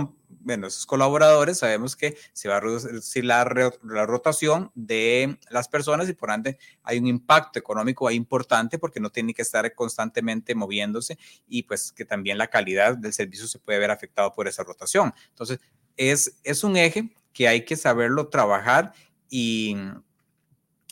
bueno, 0.43 0.67
estos 0.67 0.85
colaboradores, 0.85 1.59
sabemos 1.59 1.95
que 1.95 2.17
se 2.33 2.49
va 2.49 2.57
a 2.57 2.59
reducir 2.59 3.25
la, 3.25 3.43
la, 3.83 4.05
rotación 4.05 4.71
de 4.75 5.37
las 5.49 5.67
personas 5.67 6.09
y 6.09 6.13
por 6.13 6.31
ende 6.31 6.57
hay 6.83 6.97
un 6.97 7.07
impacto 7.07 7.59
económico 7.59 8.07
ahí 8.07 8.15
importante 8.15 8.79
porque 8.79 8.99
no 8.99 9.11
tiene 9.11 9.33
que 9.33 9.41
estar 9.41 9.73
constantemente 9.75 10.55
moviéndose 10.55 11.17
y 11.47 11.63
pues 11.63 11.91
que 11.91 12.05
también 12.05 12.37
la 12.37 12.47
calidad 12.47 12.97
del 12.97 13.13
servicio 13.13 13.47
se 13.47 13.59
puede 13.59 13.79
ver 13.79 13.91
afectado 13.91 14.33
por 14.33 14.47
esa 14.47 14.63
rotación. 14.63 15.13
Entonces, 15.29 15.59
es, 15.97 16.39
es 16.43 16.63
un 16.63 16.77
eje 16.77 17.13
que 17.33 17.47
hay 17.47 17.65
que 17.65 17.75
saberlo 17.75 18.27
trabajar 18.27 18.93
y 19.29 19.77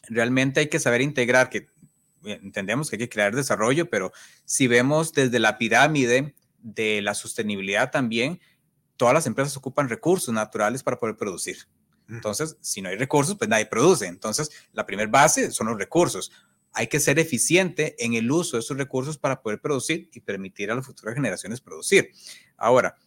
realmente 0.07 0.61
hay 0.61 0.69
que 0.69 0.79
saber 0.79 1.01
integrar 1.01 1.49
que 1.49 1.67
entendemos 2.23 2.89
que 2.89 2.95
hay 2.95 2.99
que 2.99 3.09
crear 3.09 3.35
desarrollo, 3.35 3.89
pero 3.89 4.11
si 4.45 4.67
vemos 4.67 5.13
desde 5.13 5.39
la 5.39 5.57
pirámide 5.57 6.35
de 6.61 7.01
la 7.01 7.13
sostenibilidad 7.13 7.91
también, 7.91 8.39
todas 8.99 9.13
las 9.13 9.25
empresas 9.27 9.55
ocupan 9.55 9.87
recursos 9.87 10.33
naturales 10.33 10.83
para 10.83 10.99
poder 10.99 11.15
producir. 11.15 11.57
Entonces, 12.09 12.57
si 12.59 12.81
no 12.81 12.89
hay 12.89 12.97
recursos, 12.97 13.37
pues 13.37 13.49
nadie 13.49 13.65
produce. 13.65 14.07
Entonces, 14.07 14.51
la 14.73 14.85
primera 14.85 15.09
base 15.09 15.51
son 15.51 15.67
los 15.67 15.77
recursos. 15.77 16.33
Hay 16.73 16.87
que 16.87 16.99
ser 16.99 17.17
eficiente 17.17 17.95
en 18.03 18.13
el 18.13 18.29
uso 18.29 18.57
de 18.57 18.61
esos 18.61 18.77
recursos 18.77 19.17
para 19.17 19.41
poder 19.41 19.61
producir 19.61 20.09
y 20.11 20.19
permitir 20.19 20.69
a 20.69 20.75
las 20.75 20.85
futuras 20.85 21.15
generaciones 21.15 21.61
producir. 21.61 22.11
Ahora, 22.57 22.97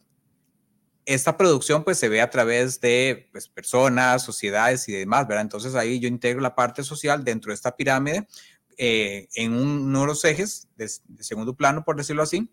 esta 1.05 1.37
producción 1.37 1.85
pues 1.85 1.99
se 1.99 2.09
ve 2.09 2.23
a 2.23 2.31
través 2.31 2.81
de 2.81 3.29
pues, 3.31 3.49
personas, 3.49 4.25
sociedades 4.25 4.89
y 4.89 4.93
demás, 4.93 5.29
¿verdad? 5.29 5.43
Entonces 5.43 5.75
ahí 5.75 6.01
yo 6.01 6.09
integro 6.09 6.41
la 6.41 6.55
parte 6.55 6.85
social 6.85 7.23
dentro 7.23 7.51
de 7.51 7.55
esta 7.57 7.77
pirámide 7.77 8.27
eh, 8.79 9.29
en 9.35 9.53
uno 9.53 10.01
de 10.03 10.07
los 10.07 10.25
ejes 10.25 10.69
de 10.77 10.89
segundo 11.23 11.55
plano, 11.55 11.85
por 11.85 11.97
decirlo 11.97 12.23
así, 12.23 12.51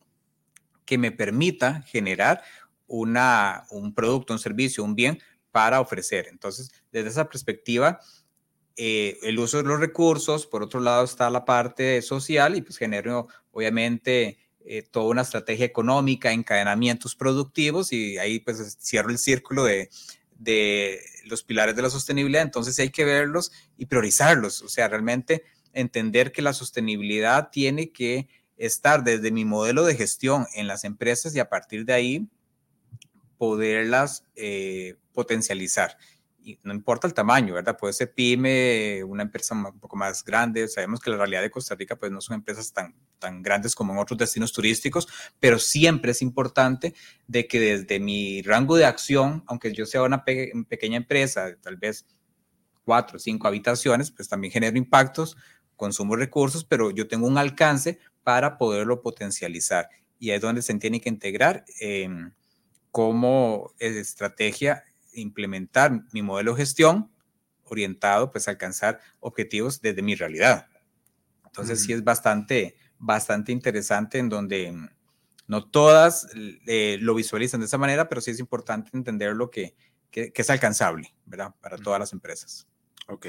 que 0.83 0.97
me 0.97 1.11
permita 1.11 1.83
generar 1.83 2.41
una, 2.89 3.65
un 3.69 3.93
producto, 3.93 4.33
un 4.33 4.39
servicio, 4.39 4.83
un 4.83 4.95
bien 4.95 5.19
para 5.51 5.79
ofrecer. 5.79 6.27
Entonces, 6.29 6.71
desde 6.91 7.09
esa 7.09 7.29
perspectiva, 7.29 7.99
eh, 8.75 9.17
el 9.23 9.39
uso 9.39 9.57
de 9.57 9.63
los 9.63 9.79
recursos, 9.79 10.45
por 10.45 10.63
otro 10.63 10.79
lado 10.79 11.03
está 11.03 11.29
la 11.29 11.45
parte 11.45 12.01
social 12.01 12.55
y 12.55 12.61
pues 12.61 12.77
genero 12.77 13.27
obviamente 13.51 14.37
eh, 14.65 14.83
toda 14.83 15.09
una 15.09 15.21
estrategia 15.23 15.65
económica, 15.65 16.31
encadenamientos 16.31 17.15
productivos 17.15 17.91
y 17.91 18.17
ahí 18.17 18.39
pues 18.39 18.77
cierro 18.79 19.09
el 19.09 19.17
círculo 19.17 19.63
de, 19.63 19.89
de 20.37 21.01
los 21.25 21.43
pilares 21.43 21.75
de 21.75 21.81
la 21.81 21.89
sostenibilidad. 21.89 22.43
Entonces 22.43 22.79
hay 22.79 22.89
que 22.89 23.05
verlos 23.05 23.51
y 23.77 23.85
priorizarlos, 23.85 24.61
o 24.61 24.69
sea, 24.69 24.87
realmente 24.87 25.43
entender 25.73 26.31
que 26.31 26.41
la 26.41 26.53
sostenibilidad 26.53 27.49
tiene 27.51 27.91
que 27.91 28.27
estar 28.57 29.03
desde 29.03 29.31
mi 29.31 29.45
modelo 29.45 29.85
de 29.85 29.95
gestión 29.95 30.45
en 30.53 30.67
las 30.67 30.83
empresas 30.83 31.35
y 31.35 31.39
a 31.39 31.49
partir 31.49 31.85
de 31.85 31.93
ahí 31.93 32.29
poderlas 33.39 34.25
eh, 34.35 34.97
potencializar. 35.13 35.97
Y 36.41 36.59
no 36.63 36.73
importa 36.73 37.07
el 37.07 37.13
tamaño, 37.13 37.53
¿verdad? 37.55 37.77
Puede 37.77 37.93
ser 37.93 38.13
pyme, 38.13 39.03
una 39.03 39.23
empresa 39.23 39.55
un 39.55 39.79
poco 39.79 39.95
más 39.95 40.23
grande. 40.23 40.67
Sabemos 40.67 40.99
que 40.99 41.09
la 41.09 41.17
realidad 41.17 41.41
de 41.41 41.49
Costa 41.49 41.75
Rica 41.75 41.95
pues 41.95 42.11
no 42.11 42.21
son 42.21 42.35
empresas 42.35 42.71
tan, 42.71 42.93
tan 43.17 43.41
grandes 43.41 43.75
como 43.75 43.93
en 43.93 43.99
otros 43.99 44.17
destinos 44.17 44.51
turísticos, 44.51 45.07
pero 45.39 45.57
siempre 45.57 46.11
es 46.11 46.21
importante 46.21 46.93
de 47.27 47.47
que 47.47 47.59
desde 47.59 47.99
mi 47.99 48.41
rango 48.41 48.75
de 48.75 48.85
acción, 48.85 49.43
aunque 49.47 49.73
yo 49.73 49.85
sea 49.85 50.03
una 50.03 50.23
pequeña 50.23 50.97
empresa, 50.97 51.55
tal 51.61 51.77
vez 51.77 52.05
cuatro 52.83 53.17
o 53.17 53.19
cinco 53.19 53.47
habitaciones, 53.47 54.11
pues 54.11 54.27
también 54.27 54.51
genero 54.51 54.77
impactos, 54.77 55.37
consumo 55.77 56.17
recursos, 56.17 56.65
pero 56.65 56.91
yo 56.91 57.07
tengo 57.07 57.25
un 57.25 57.37
alcance 57.37 57.99
para 58.23 58.57
poderlo 58.57 59.01
potencializar. 59.01 59.89
Y 60.19 60.31
es 60.31 60.41
donde 60.41 60.61
se 60.61 60.73
tiene 60.75 60.99
que 60.99 61.07
integrar 61.07 61.63
em, 61.79 62.33
como 62.91 63.73
estrategia, 63.79 64.83
implementar 65.13 66.03
mi 66.11 66.21
modelo 66.21 66.53
de 66.53 66.61
gestión 66.61 67.11
orientado 67.63 68.31
pues 68.31 68.47
a 68.47 68.51
alcanzar 68.51 68.99
objetivos 69.19 69.81
desde 69.81 70.01
mi 70.01 70.15
realidad. 70.15 70.67
Entonces 71.45 71.83
sí 71.83 71.93
es 71.93 72.03
bastante, 72.03 72.75
bastante 72.97 73.51
interesante 73.51 74.17
en 74.17 74.29
donde 74.29 74.89
no 75.47 75.65
todas 75.65 76.27
eh, 76.67 76.97
lo 77.01 77.15
visualizan 77.15 77.59
de 77.59 77.65
esa 77.65 77.77
manera, 77.77 78.07
pero 78.07 78.21
sí 78.21 78.31
es 78.31 78.39
importante 78.39 78.91
entender 78.93 79.35
lo 79.35 79.49
que, 79.49 79.75
que, 80.11 80.31
es 80.33 80.49
alcanzable, 80.49 81.13
¿verdad? 81.25 81.55
Para 81.59 81.77
todas 81.77 81.99
las 81.99 82.13
empresas. 82.13 82.67
Ok. 83.07 83.27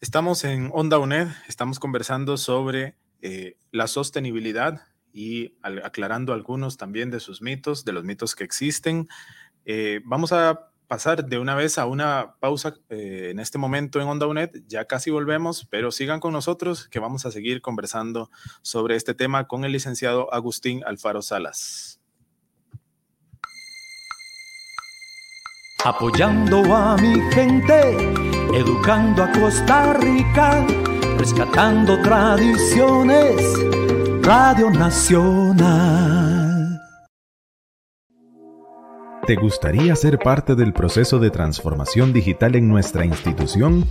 Estamos 0.00 0.44
en 0.44 0.70
Onda 0.72 0.98
UNED, 0.98 1.28
estamos 1.48 1.78
conversando 1.78 2.36
sobre 2.36 2.96
eh, 3.20 3.56
la 3.70 3.86
sostenibilidad 3.86 4.86
y 5.12 5.54
aclarando 5.62 6.32
algunos 6.32 6.76
también 6.76 7.10
de 7.10 7.20
sus 7.20 7.42
mitos, 7.42 7.84
de 7.84 7.92
los 7.92 8.04
mitos 8.04 8.34
que 8.34 8.44
existen. 8.44 9.08
Eh, 9.64 10.00
vamos 10.04 10.32
a 10.32 10.68
pasar 10.88 11.24
de 11.24 11.38
una 11.38 11.54
vez 11.54 11.78
a 11.78 11.86
una 11.86 12.34
pausa 12.40 12.74
eh, 12.90 13.28
en 13.30 13.40
este 13.40 13.58
momento 13.58 14.00
en 14.00 14.08
Onda 14.08 14.26
UNED. 14.26 14.62
Ya 14.66 14.84
casi 14.84 15.10
volvemos, 15.10 15.66
pero 15.70 15.90
sigan 15.90 16.20
con 16.20 16.32
nosotros 16.32 16.88
que 16.88 16.98
vamos 16.98 17.24
a 17.26 17.30
seguir 17.30 17.62
conversando 17.62 18.30
sobre 18.62 18.96
este 18.96 19.14
tema 19.14 19.48
con 19.48 19.64
el 19.64 19.72
licenciado 19.72 20.32
Agustín 20.32 20.82
Alfaro 20.86 21.22
Salas. 21.22 22.00
Apoyando 25.84 26.62
a 26.74 26.96
mi 26.96 27.20
gente, 27.32 28.12
educando 28.54 29.24
a 29.24 29.32
Costa 29.32 29.94
Rica 29.94 30.64
rescatando 31.22 32.02
tradiciones, 32.02 33.40
Radio 34.22 34.70
Nacional. 34.70 35.60
¿Te 39.26 39.34
gustaría 39.34 39.96
ser 39.96 40.20
parte 40.20 40.54
del 40.54 40.72
proceso 40.72 41.18
de 41.18 41.30
transformación 41.30 42.12
digital 42.12 42.54
en 42.54 42.68
nuestra 42.68 43.04
institución? 43.04 43.84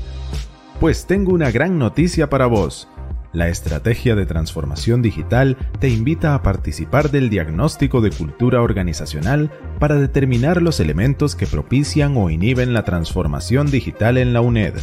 Pues 0.79 1.05
tengo 1.05 1.33
una 1.33 1.51
gran 1.51 1.77
noticia 1.77 2.29
para 2.29 2.45
vos. 2.45 2.87
La 3.33 3.49
estrategia 3.49 4.15
de 4.15 4.25
transformación 4.25 5.01
digital 5.01 5.57
te 5.79 5.89
invita 5.89 6.33
a 6.33 6.43
participar 6.43 7.11
del 7.11 7.29
diagnóstico 7.29 7.99
de 7.99 8.11
cultura 8.11 8.61
organizacional 8.61 9.51
para 9.79 9.95
determinar 9.95 10.61
los 10.61 10.79
elementos 10.79 11.35
que 11.35 11.45
propician 11.45 12.15
o 12.15 12.29
inhiben 12.29 12.73
la 12.73 12.85
transformación 12.85 13.69
digital 13.69 14.17
en 14.17 14.31
la 14.31 14.39
UNED. 14.39 14.75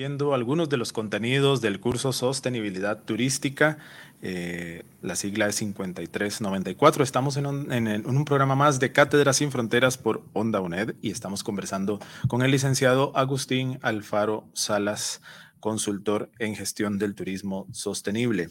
Viendo 0.00 0.32
algunos 0.32 0.70
de 0.70 0.78
los 0.78 0.94
contenidos 0.94 1.60
del 1.60 1.78
curso 1.78 2.14
Sostenibilidad 2.14 3.02
Turística. 3.02 3.76
Eh, 4.22 4.82
la 5.02 5.14
sigla 5.14 5.46
es 5.46 5.56
5394. 5.56 7.04
Estamos 7.04 7.36
en 7.36 7.44
un, 7.44 8.24
programa 8.24 8.54
más 8.54 8.80
de 8.80 8.92
Cátedras 8.92 9.36
sin 9.36 9.52
Fronteras 9.52 9.98
por 9.98 10.22
Onda 10.32 10.62
UNED 10.62 10.94
y 11.02 11.10
estamos 11.10 11.44
conversando 11.44 12.00
con 12.28 12.40
el 12.40 12.50
licenciado 12.50 13.12
Agustín 13.14 13.78
Alfaro 13.82 14.48
Salas, 14.54 15.20
consultor 15.60 16.30
en 16.38 16.56
gestión 16.56 16.98
del 16.98 17.14
turismo 17.14 17.66
sostenible. 17.70 18.48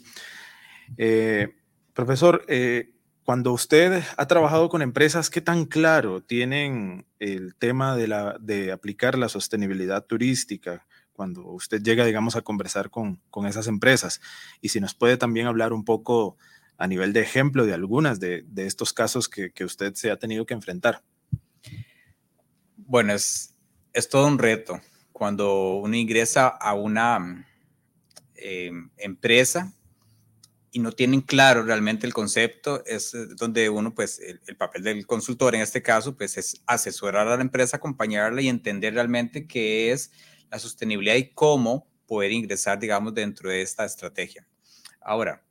Eh, 0.97 1.55
profesor, 1.95 2.45
eh, 2.47 2.91
cuando 3.23 3.53
usted 3.53 4.03
ha 4.17 4.27
trabajado 4.27 4.69
con 4.69 4.83
empresas, 4.83 5.29
¿qué 5.29 5.39
tan 5.39 5.65
claro 5.65 6.21
tienen 6.21 7.05
el 7.19 7.53
tema 7.53 7.95
de, 7.95 8.71
aplicar 8.71 9.17
la 9.17 9.29
sostenibilidad 9.29 10.05
turística? 10.05 10.87
Cuando 11.19 11.45
usted 11.47 11.83
llega, 11.83 12.05
digamos, 12.05 12.37
a 12.37 12.43
conversar 12.43 12.89
con, 12.89 13.19
esas 13.45 13.67
empresas. 13.67 14.21
Y 14.61 14.69
si 14.69 14.79
nos 14.79 14.93
puede 14.95 15.17
también 15.17 15.47
hablar 15.47 15.73
un 15.73 15.83
poco 15.83 16.37
a 16.77 16.87
nivel 16.87 17.11
de 17.11 17.19
ejemplo 17.19 17.65
de 17.65 17.73
algunas 17.73 18.21
de, 18.21 18.45
estos 18.55 18.93
casos 18.93 19.27
que, 19.27 19.51
usted 19.65 19.95
se 19.95 20.11
ha 20.11 20.15
tenido 20.15 20.45
que 20.45 20.53
enfrentar. 20.53 21.03
Bueno, 22.77 23.11
es, 23.11 23.53
es 23.91 24.07
todo 24.07 24.27
un 24.27 24.39
reto. 24.39 24.79
Cuando 25.11 25.79
uno 25.79 25.93
ingresa 25.93 26.47
a 26.47 26.73
una 26.73 27.45
eh, 28.35 28.71
empresa 28.95 29.73
y 30.71 30.79
no 30.79 30.93
tienen 30.93 31.19
claro 31.19 31.63
realmente 31.63 32.07
el 32.07 32.13
concepto, 32.13 32.81
es 32.85 33.11
donde 33.35 33.69
uno, 33.69 33.93
pues, 33.93 34.19
el, 34.19 34.39
el, 34.47 34.55
papel 34.55 34.83
del 34.83 35.05
consultor 35.05 35.53
en 35.53 35.59
este 35.59 35.81
caso, 35.81 36.15
pues, 36.15 36.37
es 36.37 36.61
asesorar 36.65 37.27
a 37.27 37.35
la 37.35 37.41
empresa, 37.41 37.75
acompañarla 37.75 38.41
y 38.41 38.47
entender 38.47 38.93
realmente 38.93 39.47
qué 39.47 39.91
es 39.91 40.11
la 40.49 40.59
sostenibilidad 40.59 41.15
y 41.15 41.31
cómo 41.31 41.87
poder 42.07 42.31
ingresar, 42.31 42.79
digamos, 42.79 43.13
dentro 43.13 43.49
de 43.49 43.61
esta 43.61 43.85
estrategia. 43.85 44.47
Ahora, 45.01 45.43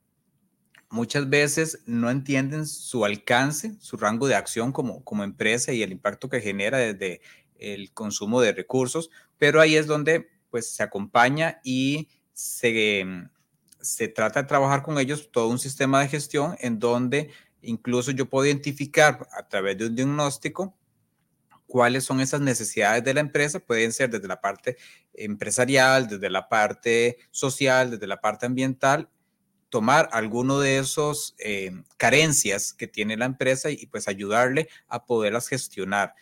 muchas 0.89 1.29
veces 1.29 1.83
no 1.85 2.09
entienden 2.09 2.65
su 2.65 3.05
alcance, 3.05 3.75
su 3.79 3.97
rango 3.97 4.27
de 4.27 4.35
acción 4.35 4.71
como, 4.71 5.03
como 5.03 5.23
empresa 5.23 5.71
y 5.71 5.83
el 5.83 5.91
impacto 5.91 6.29
que 6.29 6.41
genera 6.41 6.77
desde 6.77 7.21
el 7.55 7.91
consumo 7.93 8.41
de 8.41 8.53
recursos, 8.53 9.09
pero 9.37 9.61
ahí 9.61 9.75
es 9.75 9.87
donde 9.87 10.29
pues 10.49 10.69
se 10.69 10.83
acompaña 10.83 11.59
y 11.63 12.09
se, 12.33 13.05
se 13.79 14.07
trata 14.07 14.41
de 14.41 14.47
trabajar 14.47 14.81
con 14.81 14.97
ellos 14.97 15.29
todo 15.31 15.47
un 15.47 15.59
sistema 15.59 16.01
de 16.01 16.07
gestión 16.07 16.55
en 16.59 16.79
donde 16.79 17.29
incluso 17.61 18.11
yo 18.11 18.29
puedo 18.29 18.45
identificar 18.45 19.27
a 19.37 19.47
través 19.47 19.77
de 19.77 19.87
un 19.87 19.95
diagnóstico 19.95 20.75
cuáles 21.69 22.03
son 22.03 22.19
esas 22.19 22.41
necesidades 22.41 23.03
de 23.03 23.13
la 23.13 23.21
empresa. 23.21 23.59
Pueden 23.59 23.93
ser 23.93 24.09
desde 24.09 24.27
la 24.27 24.41
parte 24.41 24.75
empresarial, 25.13 26.07
desde 26.07 26.29
la 26.29 26.49
parte 26.49 27.17
social, 27.31 27.91
desde 27.91 28.07
la 28.07 28.19
parte 28.19 28.47
ambiental, 28.47 29.07
tomar 29.69 30.09
alguno 30.11 30.59
de 30.59 30.79
esos 30.79 31.35
eh, 31.37 31.71
carencias 31.97 32.73
que 32.73 32.87
tiene 32.87 33.15
la 33.15 33.25
empresa 33.25 33.69
y, 33.69 33.85
pues 33.85 34.07
ayudarle 34.07 34.67
a 34.87 35.05
poderlas 35.05 35.47
gestionar. 35.47 36.15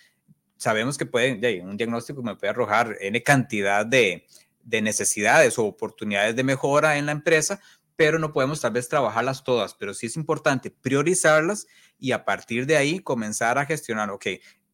Sabemos 0.58 0.98
que 0.98 1.06
puede, 1.06 1.62
un 1.62 1.78
diagnóstico 1.78 2.22
me 2.22 2.36
puede 2.36 2.52
arrojar 2.52 2.98
N 3.00 3.24
cantidad 3.24 3.86
de, 3.86 4.28
de 4.64 4.82
necesidades 4.82 5.58
o 5.58 5.66
oportunidades 5.66 6.36
de 6.36 6.44
mejora 6.44 6.98
en 6.98 7.06
la 7.06 7.14
empresa, 7.14 7.62
pero 7.96 8.20
no 8.20 8.34
podemos 8.34 8.60
tal 8.60 8.74
vez 8.74 8.90
trabajarlas 8.90 9.44
todas, 9.44 9.74
pero 9.74 9.94
sí 9.94 10.08
es 10.08 10.18
importante 10.18 10.70
priorizarlas 10.70 11.68
y 12.00 12.12
a 12.12 12.26
partir 12.26 12.66
de 12.66 12.76
ahí 12.76 13.00
comenzar 13.00 13.58
a 13.58 13.66
gestionar, 13.66 14.12
ok, 14.12 14.28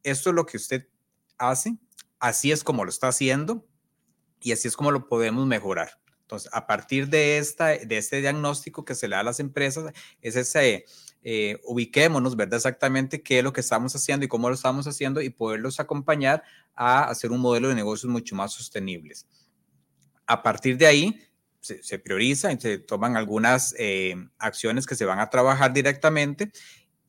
esto 0.03 0.29
es 0.29 0.35
lo 0.35 0.45
que 0.45 0.57
usted 0.57 0.87
hace, 1.37 1.77
así 2.19 2.51
es 2.51 2.63
como 2.63 2.83
lo 2.83 2.89
está 2.89 3.07
haciendo 3.07 3.65
y 4.41 4.51
así 4.51 4.67
es 4.67 4.75
como 4.75 4.91
lo 4.91 5.07
podemos 5.07 5.45
mejorar. 5.47 5.99
Entonces, 6.21 6.49
a 6.53 6.65
partir 6.67 7.09
de, 7.09 7.37
esta, 7.37 7.67
de 7.67 7.97
este 7.97 8.21
diagnóstico 8.21 8.85
que 8.85 8.95
se 8.95 9.07
le 9.07 9.15
da 9.15 9.21
a 9.21 9.23
las 9.23 9.39
empresas, 9.39 9.93
es 10.21 10.35
ese, 10.35 10.85
eh, 11.21 11.59
ubiquémonos, 11.65 12.35
¿verdad? 12.35 12.57
Exactamente 12.57 13.21
qué 13.21 13.39
es 13.39 13.43
lo 13.43 13.53
que 13.53 13.61
estamos 13.61 13.95
haciendo 13.95 14.25
y 14.25 14.29
cómo 14.29 14.49
lo 14.49 14.55
estamos 14.55 14.87
haciendo 14.87 15.21
y 15.21 15.29
poderlos 15.29 15.79
acompañar 15.79 16.43
a 16.75 17.03
hacer 17.03 17.31
un 17.31 17.39
modelo 17.39 17.69
de 17.69 17.75
negocios 17.75 18.11
mucho 18.11 18.35
más 18.35 18.53
sostenibles. 18.53 19.27
A 20.25 20.41
partir 20.41 20.77
de 20.77 20.87
ahí, 20.87 21.19
se, 21.59 21.99
prioriza 21.99 22.51
y 22.51 22.59
se 22.59 22.77
toman 22.77 23.15
algunas 23.15 23.73
eh, 23.77 24.15
acciones 24.37 24.85
que 24.85 24.95
se 24.95 25.05
van 25.05 25.19
a 25.19 25.29
trabajar 25.29 25.71
directamente 25.71 26.51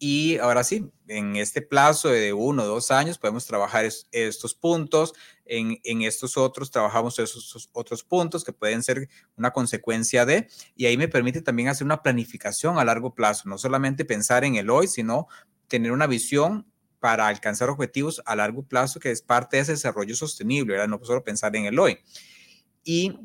y 0.07 0.37
ahora 0.37 0.65
sí, 0.65 0.93
en 1.09 1.37
este 1.37 1.63
plazo 1.63 2.11
de 2.11 2.35
uno 2.35 2.65
o 2.65 2.67
dos 2.67 2.91
años 2.91 3.17
podemos 3.17 3.47
trabajar 3.47 3.87
estos 3.87 4.55
puntos, 4.55 5.15
en, 5.47 5.81
en, 5.83 6.03
estos 6.03 6.37
otros 6.37 6.71
trabajamos 6.71 7.19
esos, 7.19 7.71
otros 7.73 8.05
puntos 8.05 8.45
que 8.45 8.53
pueden 8.53 8.83
ser 8.83 9.09
una 9.39 9.51
consecuencia 9.51 10.27
de, 10.27 10.47
y 10.77 10.85
ahí 10.85 10.99
me 10.99 11.09
permite 11.09 11.41
también 11.41 11.69
hacer 11.69 11.87
una 11.87 12.03
planificación 12.03 12.77
a 12.77 12.85
largo 12.85 13.15
plazo, 13.15 13.49
no 13.49 13.57
solamente 13.57 14.05
pensar 14.05 14.45
en 14.45 14.57
el 14.57 14.69
hoy, 14.69 14.89
sino 14.89 15.27
tener 15.69 15.91
una 15.91 16.07
visión 16.07 16.67
para 17.01 17.27
alcanzar 17.27 17.71
objetivos 17.71 18.21
a 18.27 18.37
largo 18.37 18.63
plazo, 18.63 19.01
que 19.01 19.11
es 19.11 19.23
parte 19.23 19.57
de 19.57 19.63
ese 19.63 19.73
desarrollo 19.73 20.15
sostenible, 20.15 20.87
no 20.87 21.01
solo 21.03 21.25
pensar 21.25 21.57
en 21.57 21.65
el 21.65 21.79
hoy. 21.79 21.97
Y 22.85 23.21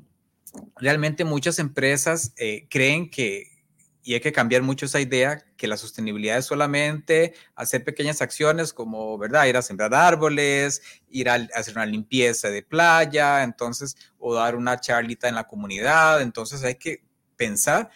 realmente 0.78 1.26
muchas 1.26 1.60
empresas 1.60 2.32
eh, 2.38 2.68
creen 2.70 3.10
que 3.10 3.59
y 4.04 4.14
hay 4.14 4.22
que 4.22 4.32
cambiar 4.32 4.62
mucho 4.62 4.86
esa 4.86 5.00
idea 5.00 5.44
que 5.58 5.68
la 5.68 5.78
sostenibilidad 5.78 6.38
es 6.38 6.46
solamente 6.46 7.34
hacer 7.56 7.84
pequeñas 7.84 8.22
acciones 8.22 8.74
como, 8.74 9.18
¿verdad? 9.18 9.46
Ir 9.46 9.58
a 9.58 9.62
sembrar 9.62 9.94
árboles, 9.94 10.82
ir 11.10 11.30
a, 11.30 11.36
hacer 11.54 11.76
una 11.76 11.86
limpieza 11.86 12.50
de 12.50 12.64
playa, 12.64 13.44
entonces, 13.44 13.96
o 14.18 14.34
dar 14.34 14.56
una 14.56 14.80
charlita 14.80 15.28
en 15.28 15.36
la 15.36 15.48
comunidad. 15.48 16.22
Entonces 16.22 16.64
hay 16.64 16.76
que 16.76 17.04
pensar 17.36 17.90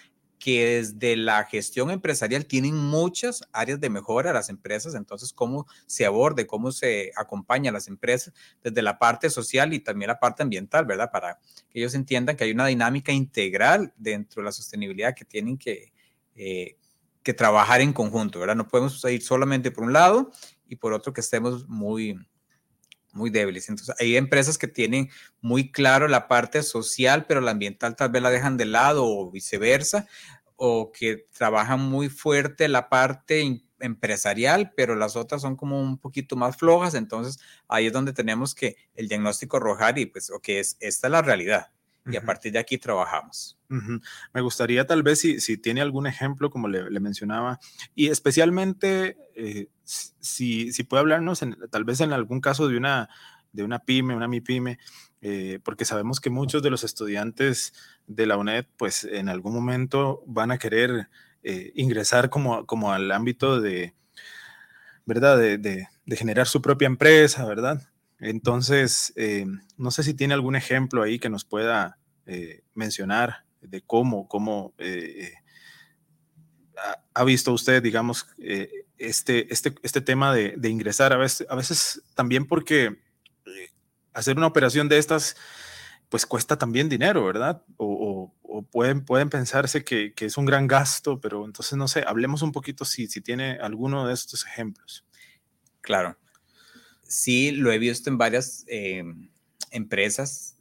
que 0.44 0.76
desde 0.76 1.16
la 1.16 1.46
gestión 1.46 1.90
empresarial 1.90 2.46
tienen 2.46 2.76
muchas 2.76 3.44
áreas 3.54 3.80
de 3.80 3.90
mejora 3.90 4.34
las 4.34 4.50
empresas, 4.50 4.94
entonces 4.94 5.32
cómo 5.32 5.66
se 5.86 6.06
aborde, 6.06 6.46
cómo 6.46 6.74
se 6.74 7.14
acompaña 7.16 7.70
a 7.70 7.74
las 7.74 7.88
empresas 7.88 8.34
desde 8.62 8.82
la 8.82 9.00
parte 9.00 9.30
social 9.30 9.74
y 9.74 9.80
también 9.80 10.10
la 10.10 10.20
parte 10.20 10.44
ambiental, 10.44 10.84
¿verdad? 10.84 11.10
Para 11.14 11.40
que 11.70 11.80
ellos 11.80 11.94
entiendan 11.94 12.36
que 12.36 12.44
hay 12.44 12.52
una 12.52 12.68
dinámica 12.68 13.14
integral 13.14 13.94
dentro 13.96 14.42
de 14.42 14.48
la 14.48 14.52
sostenibilidad 14.52 15.16
que 15.16 15.24
tienen 15.24 15.58
que, 15.58 15.93
eh, 16.36 16.78
que 17.24 17.34
trabajar 17.34 17.82
en 17.82 17.94
conjunto, 17.94 18.40
¿verdad? 18.40 18.56
No 18.56 18.68
podemos 18.68 19.04
ir 19.06 19.22
solamente 19.22 19.72
por 19.72 19.86
un 19.86 19.94
lado 19.94 20.32
y 20.68 20.76
por 20.76 20.94
otro 20.94 21.14
que 21.14 21.22
estemos 21.22 21.68
muy, 21.70 22.18
muy 23.14 23.30
débiles. 23.30 23.70
Entonces, 23.70 23.96
hay 24.00 24.18
empresas 24.18 24.58
que 24.58 24.68
tienen 24.68 25.10
muy 25.42 25.72
claro 25.72 26.08
la 26.08 26.28
parte 26.28 26.64
social, 26.64 27.26
pero 27.26 27.42
la 27.42 27.52
ambiental 27.52 27.96
tal 27.96 28.10
vez 28.10 28.22
la 28.22 28.30
dejan 28.30 28.58
de 28.58 28.66
lado 28.66 29.06
o 29.06 29.32
viceversa, 29.32 30.08
o 30.56 30.92
que 30.92 31.28
trabajan 31.32 31.80
muy 31.80 32.10
fuerte 32.10 32.68
la 32.68 32.90
parte 32.90 33.62
empresarial, 33.80 34.72
pero 34.76 34.96
las 34.96 35.16
otras 35.16 35.42
son 35.42 35.56
como 35.56 35.82
un 35.82 35.98
poquito 35.98 36.36
más 36.36 36.58
flojas, 36.58 36.94
entonces 36.94 37.40
ahí 37.68 37.88
es 37.88 37.94
donde 37.94 38.14
tenemos 38.14 38.56
que 38.56 38.78
el 38.96 39.08
diagnóstico 39.08 39.58
arrojar 39.58 39.98
y 40.00 40.06
pues, 40.06 40.30
ok, 40.30 40.50
es, 40.50 40.78
esta 40.80 41.08
es 41.08 41.12
la 41.12 41.22
realidad 41.22 41.72
y 42.06 42.18
a 42.18 42.22
partir 42.22 42.52
de 42.52 42.60
aquí 42.60 42.78
trabajamos. 42.78 43.58
Me 44.34 44.42
gustaría 44.42 44.86
tal 44.86 45.04
vez 45.04 45.20
si, 45.20 45.40
si 45.40 45.58
tiene 45.58 45.82
algún 45.82 46.06
ejemplo, 46.06 46.50
como 46.50 46.68
le, 46.68 47.00
mencionaba, 47.00 47.60
y 47.96 48.08
especialmente 48.08 49.18
eh, 49.36 49.68
si, 49.84 50.72
si 50.72 50.84
puede 50.84 51.02
hablarnos 51.02 51.42
tal 51.72 51.84
vez 51.84 52.02
en 52.02 52.14
algún 52.14 52.40
caso 52.40 52.68
de 52.68 52.78
una, 52.78 53.10
de 53.52 53.64
una 53.64 53.80
pyme, 53.80 54.16
una 54.16 54.28
MIPYME, 54.28 54.78
eh, 55.22 55.60
porque 55.64 55.86
sabemos 55.86 56.20
que 56.20 56.30
muchos 56.30 56.62
de 56.62 56.70
los 56.70 56.84
estudiantes 56.84 57.74
de 58.08 58.26
la 58.26 58.38
UNED, 58.38 58.66
pues 58.78 59.06
en 59.06 59.30
algún 59.30 59.54
momento 59.54 60.22
van 60.28 60.52
a 60.52 60.58
querer 60.58 61.10
eh, 61.44 61.72
ingresar 61.76 62.30
como, 62.30 62.66
como 62.66 62.92
al 62.92 63.10
ámbito 63.12 63.62
de, 63.62 63.94
¿verdad? 65.06 65.38
De, 65.38 65.58
de, 65.58 65.88
generar 66.18 66.48
su 66.48 66.62
propia 66.62 66.86
empresa, 66.88 67.46
¿verdad? 67.46 67.82
Entonces, 68.24 69.14
eh, 69.16 69.46
no 69.78 69.92
sé 69.92 70.04
si 70.04 70.14
tiene 70.14 70.34
algún 70.34 70.56
ejemplo 70.56 71.04
ahí 71.04 71.20
que 71.20 71.30
nos 71.30 71.46
pueda 71.46 71.98
mencionar 72.74 73.44
de 73.60 73.82
cómo, 73.82 74.30
cómo 74.30 74.74
ha, 77.14 77.24
visto 77.26 77.52
usted, 77.52 77.84
digamos, 77.84 78.28
este, 78.98 79.52
este, 79.54 79.76
este 79.84 80.00
tema 80.00 80.34
de, 80.34 80.54
de, 80.56 80.70
ingresar 80.70 81.12
a 81.12 81.18
veces, 81.18 81.46
a 81.50 81.56
veces 81.56 82.02
también 82.16 82.46
porque 82.46 82.98
hacer 84.14 84.38
una 84.38 84.48
operación 84.48 84.88
de 84.88 84.98
estas, 84.98 85.36
pues 86.10 86.26
cuesta 86.26 86.58
también 86.58 86.90
dinero, 86.90 87.26
¿verdad? 87.26 87.64
O, 87.78 88.34
pueden, 88.72 89.04
pueden 89.04 89.30
pensarse 89.30 89.84
que, 89.84 90.14
es 90.16 90.38
un 90.38 90.46
gran 90.46 90.68
gasto, 90.68 91.20
pero 91.20 91.46
entonces 91.46 91.78
no 91.78 91.88
sé, 91.88 92.04
hablemos 92.06 92.44
un 92.44 92.52
poquito 92.52 92.86
si, 92.86 93.08
si 93.08 93.22
tiene 93.22 93.58
alguno 93.60 94.08
de 94.08 94.14
estos 94.14 94.46
ejemplos. 94.46 95.06
Claro. 95.82 96.18
Sí, 97.14 97.52
lo 97.52 97.72
he 97.72 97.78
visto 97.78 98.10
en 98.10 98.18
varias 98.18 98.66
em, 98.68 99.30
empresas 99.72 100.58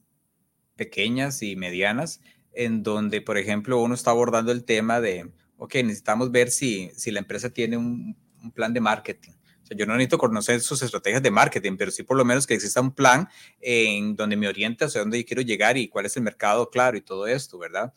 pequeñas 0.77 1.43
y 1.43 1.57
medianas, 1.57 2.21
en 2.53 2.83
donde, 2.83 3.21
por 3.21 3.38
ejemplo, 3.38 3.81
uno 3.81 3.95
está 3.95 4.11
abordando 4.11 4.53
el 4.53 4.65
tema 4.65 5.01
de, 5.01 5.33
ok, 5.57 5.77
necesitamos 5.77 6.31
ver 6.31 6.51
si, 6.51 6.91
si 6.97 7.11
la 7.11 7.21
empresa 7.21 7.51
tiene 7.51 7.77
un 7.77 8.17
plan 8.55 8.75
de 8.75 8.81
marketing 8.81 9.33
yo 9.75 9.87
no 9.87 9.95
necesito 9.95 10.19
conocer 10.19 10.61
sus 10.61 10.83
estrategias 10.83 11.23
de 11.23 11.31
marketing, 11.31 11.77
pero 11.77 11.91
sí 11.91 12.03
por 12.03 12.17
lo 12.17 12.25
menos 12.25 12.47
que 12.47 12.55
exista 12.55 12.81
un 12.81 12.93
plan 12.93 13.29
en 13.61 14.17
donde 14.17 14.37
me 14.37 14.49
oriente 14.49 14.85
hacia 14.85 15.01
dónde 15.01 15.25
quiero 15.25 15.43
llegar 15.43 15.77
y 15.77 15.88
cuál 15.88 16.07
es 16.07 16.17
el 16.17 16.23
mercado 16.23 16.71
claro 16.71 16.97
y 16.97 17.01
todo 17.01 17.27
esto, 17.27 17.59
¿verdad? 17.59 17.93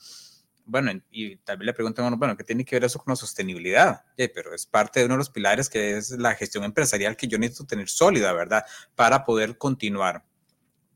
Bueno, 0.66 0.92
y 1.12 1.36
también 1.38 1.68
le 1.68 1.74
preguntan, 1.74 2.18
bueno, 2.18 2.36
¿qué 2.36 2.44
tiene 2.44 2.66
que 2.66 2.76
ver 2.76 2.86
eso 2.86 3.00
con 3.00 3.12
la 3.12 3.16
sostenibilidad? 3.16 4.04
pero 4.16 4.54
es 4.54 4.66
parte 4.66 5.00
de 5.00 5.06
uno 5.06 5.14
de 5.16 5.20
los 5.20 5.30
pilares 5.30 5.70
que 5.70 5.98
es 5.98 6.12
la 6.12 6.34
gestión 6.34 6.64
empresarial 6.64 7.16
que 7.16 7.28
yo 7.28 7.38
necesito 7.38 7.66
tener 7.66 7.88
sólida, 7.88 8.34
¿verdad? 8.34 8.66
Para 8.96 9.26
poder 9.26 9.58
continuar. 9.58 10.26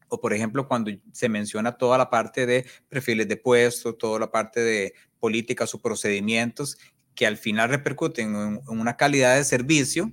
O, 0.08 0.20
por 0.20 0.34
ejemplo, 0.34 0.68
cuando 0.68 0.92
se 1.12 1.30
menciona 1.30 1.78
toda 1.78 1.98
la 1.98 2.10
parte 2.10 2.48
de 2.48 2.66
perfiles 2.90 3.28
de 3.28 3.38
puesto, 3.38 3.94
toda 3.94 4.20
la 4.20 4.32
parte 4.32 4.60
de 4.60 4.94
políticas 5.20 5.74
o 5.76 5.82
procedimientos 5.82 6.78
que 7.14 7.28
al 7.28 7.38
final 7.38 7.70
repercuten 7.70 8.34
en 8.36 8.80
una 8.80 8.98
calidad 8.98 9.36
de 9.36 9.44
servicio, 9.44 10.12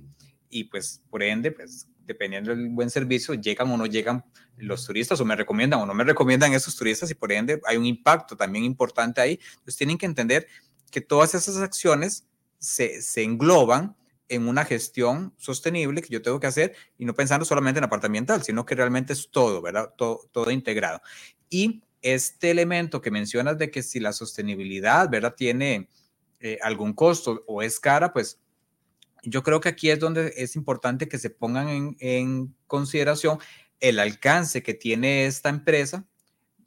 y 0.49 0.65
pues 0.65 1.01
por 1.09 1.23
ende, 1.23 1.51
pues 1.51 1.87
dependiendo 2.07 2.55
del 2.55 2.69
buen 2.69 2.89
servicio, 2.89 3.33
llegan 3.35 3.69
o 3.69 3.77
no 3.77 3.85
llegan 3.85 4.25
los 4.55 4.85
turistas 4.85 5.19
o 5.19 5.25
me 5.25 5.35
recomiendan 5.35 5.81
o 5.81 5.85
no 5.85 5.93
me 5.93 6.03
recomiendan 6.03 6.53
esos 6.53 6.75
turistas 6.75 7.11
y 7.11 7.15
por 7.15 7.31
ende 7.31 7.61
hay 7.65 7.77
un 7.77 7.85
impacto 7.85 8.35
también 8.35 8.63
importante 8.63 9.21
ahí. 9.21 9.39
Entonces 9.49 9.75
tienen 9.75 9.97
que 9.97 10.05
entender 10.05 10.47
que 10.89 11.01
todas 11.01 11.35
esas 11.35 11.57
acciones 11.57 12.25
se, 12.57 13.01
engloban 13.21 13.95
en 14.29 14.47
una 14.47 14.65
gestión 14.65 15.33
sostenible 15.37 16.01
que 16.01 16.09
yo 16.09 16.21
tengo 16.21 16.39
que 16.39 16.47
hacer 16.47 16.75
y 16.97 17.05
no 17.05 17.13
pensando 17.13 17.45
solamente 17.45 17.79
en 17.79 17.83
la 17.83 17.89
parte 17.89 18.07
ambiental, 18.07 18.41
sino 18.43 18.65
que 18.65 18.75
realmente 18.75 19.13
es 19.13 19.29
todo, 19.29 19.61
¿verdad? 19.61 19.93
Todo, 19.97 20.21
todo 20.31 20.49
integrado. 20.49 21.01
Y 21.49 21.83
este 22.01 22.51
elemento 22.51 23.01
que 23.01 23.11
mencionas 23.11 23.57
de 23.57 23.69
que 23.69 23.83
si 23.83 23.99
la 23.99 24.13
sostenibilidad, 24.13 25.09
¿verdad? 25.09 25.35
Tiene 25.35 25.89
eh, 26.39 26.57
algún 26.61 26.93
costo 26.93 27.43
o 27.47 27.61
es 27.61 27.79
cara, 27.79 28.13
pues 28.13 28.39
yo 29.23 29.43
creo 29.43 29.59
que 29.59 29.69
aquí 29.69 29.89
es 29.89 29.99
donde 29.99 30.33
es 30.37 30.55
importante 30.55 31.07
que 31.07 31.17
se 31.17 31.29
pongan 31.29 31.95
en, 31.99 32.55
consideración 32.67 33.39
el 33.79 33.99
alcance 33.99 34.63
que 34.63 34.73
tiene 34.73 35.25
esta 35.25 35.49
empresa, 35.49 36.05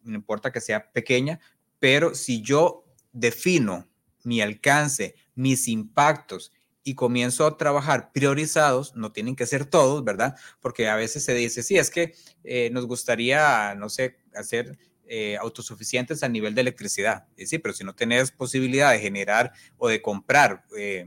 no 0.03 0.15
importa 0.15 0.53
que 0.53 0.61
sea 0.61 0.93
pequeña, 0.93 1.41
pero 1.79 2.15
si 2.15 2.43
yo 2.43 2.85
defino 3.13 3.89
mi 4.23 4.41
alcance, 4.41 5.15
mis 5.35 5.69
impactos 5.69 6.53
y 6.83 6.95
comienzo 6.95 7.47
a 7.47 7.57
trabajar 7.59 8.13
priorizados, 8.13 8.95
no 8.97 9.13
tienen 9.13 9.37
que 9.37 9.47
ser 9.47 9.67
todos, 9.67 10.03
¿verdad? 10.05 10.37
Porque 10.61 10.89
a 10.89 10.97
veces 10.97 11.25
se 11.25 11.35
dice, 11.35 11.63
sí, 11.63 11.77
es 11.77 11.91
que 11.91 12.15
eh, 12.45 12.71
nos 12.71 12.87
gustaría, 12.87 13.75
no 13.75 13.89
sé, 13.89 14.19
hacer 14.35 14.79
eh, 15.07 15.37
autosuficientes 15.39 16.23
a 16.23 16.29
nivel 16.29 16.55
de 16.55 16.61
electricidad. 16.61 17.27
sí, 17.37 17.59
pero 17.59 17.75
si 17.75 17.83
no 17.83 17.95
tenés 17.97 18.31
posibilidad 18.31 18.93
de 18.93 19.01
generar 19.01 19.53
o 19.77 19.89
de 19.89 20.01
comprar 20.01 20.65
eh, 20.79 21.05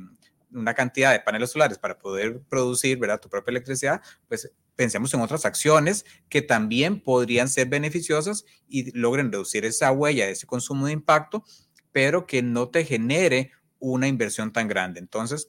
una 0.53 0.73
cantidad 0.73 1.11
de 1.11 1.19
paneles 1.19 1.51
solares 1.51 1.77
para 1.77 1.97
poder 1.97 2.41
producir 2.49 2.97
¿verdad? 2.97 3.19
tu 3.19 3.29
propia 3.29 3.51
electricidad, 3.51 4.01
pues 4.27 4.51
pensemos 4.75 5.13
en 5.13 5.21
otras 5.21 5.45
acciones 5.45 6.05
que 6.29 6.41
también 6.41 6.99
podrían 6.99 7.49
ser 7.49 7.67
beneficiosas 7.67 8.45
y 8.67 8.97
logren 8.97 9.31
reducir 9.31 9.65
esa 9.65 9.91
huella, 9.91 10.29
ese 10.29 10.47
consumo 10.47 10.87
de 10.87 10.93
impacto, 10.93 11.43
pero 11.91 12.25
que 12.25 12.41
no 12.41 12.69
te 12.69 12.85
genere 12.85 13.51
una 13.79 14.07
inversión 14.07 14.51
tan 14.51 14.67
grande. 14.67 14.99
Entonces, 14.99 15.47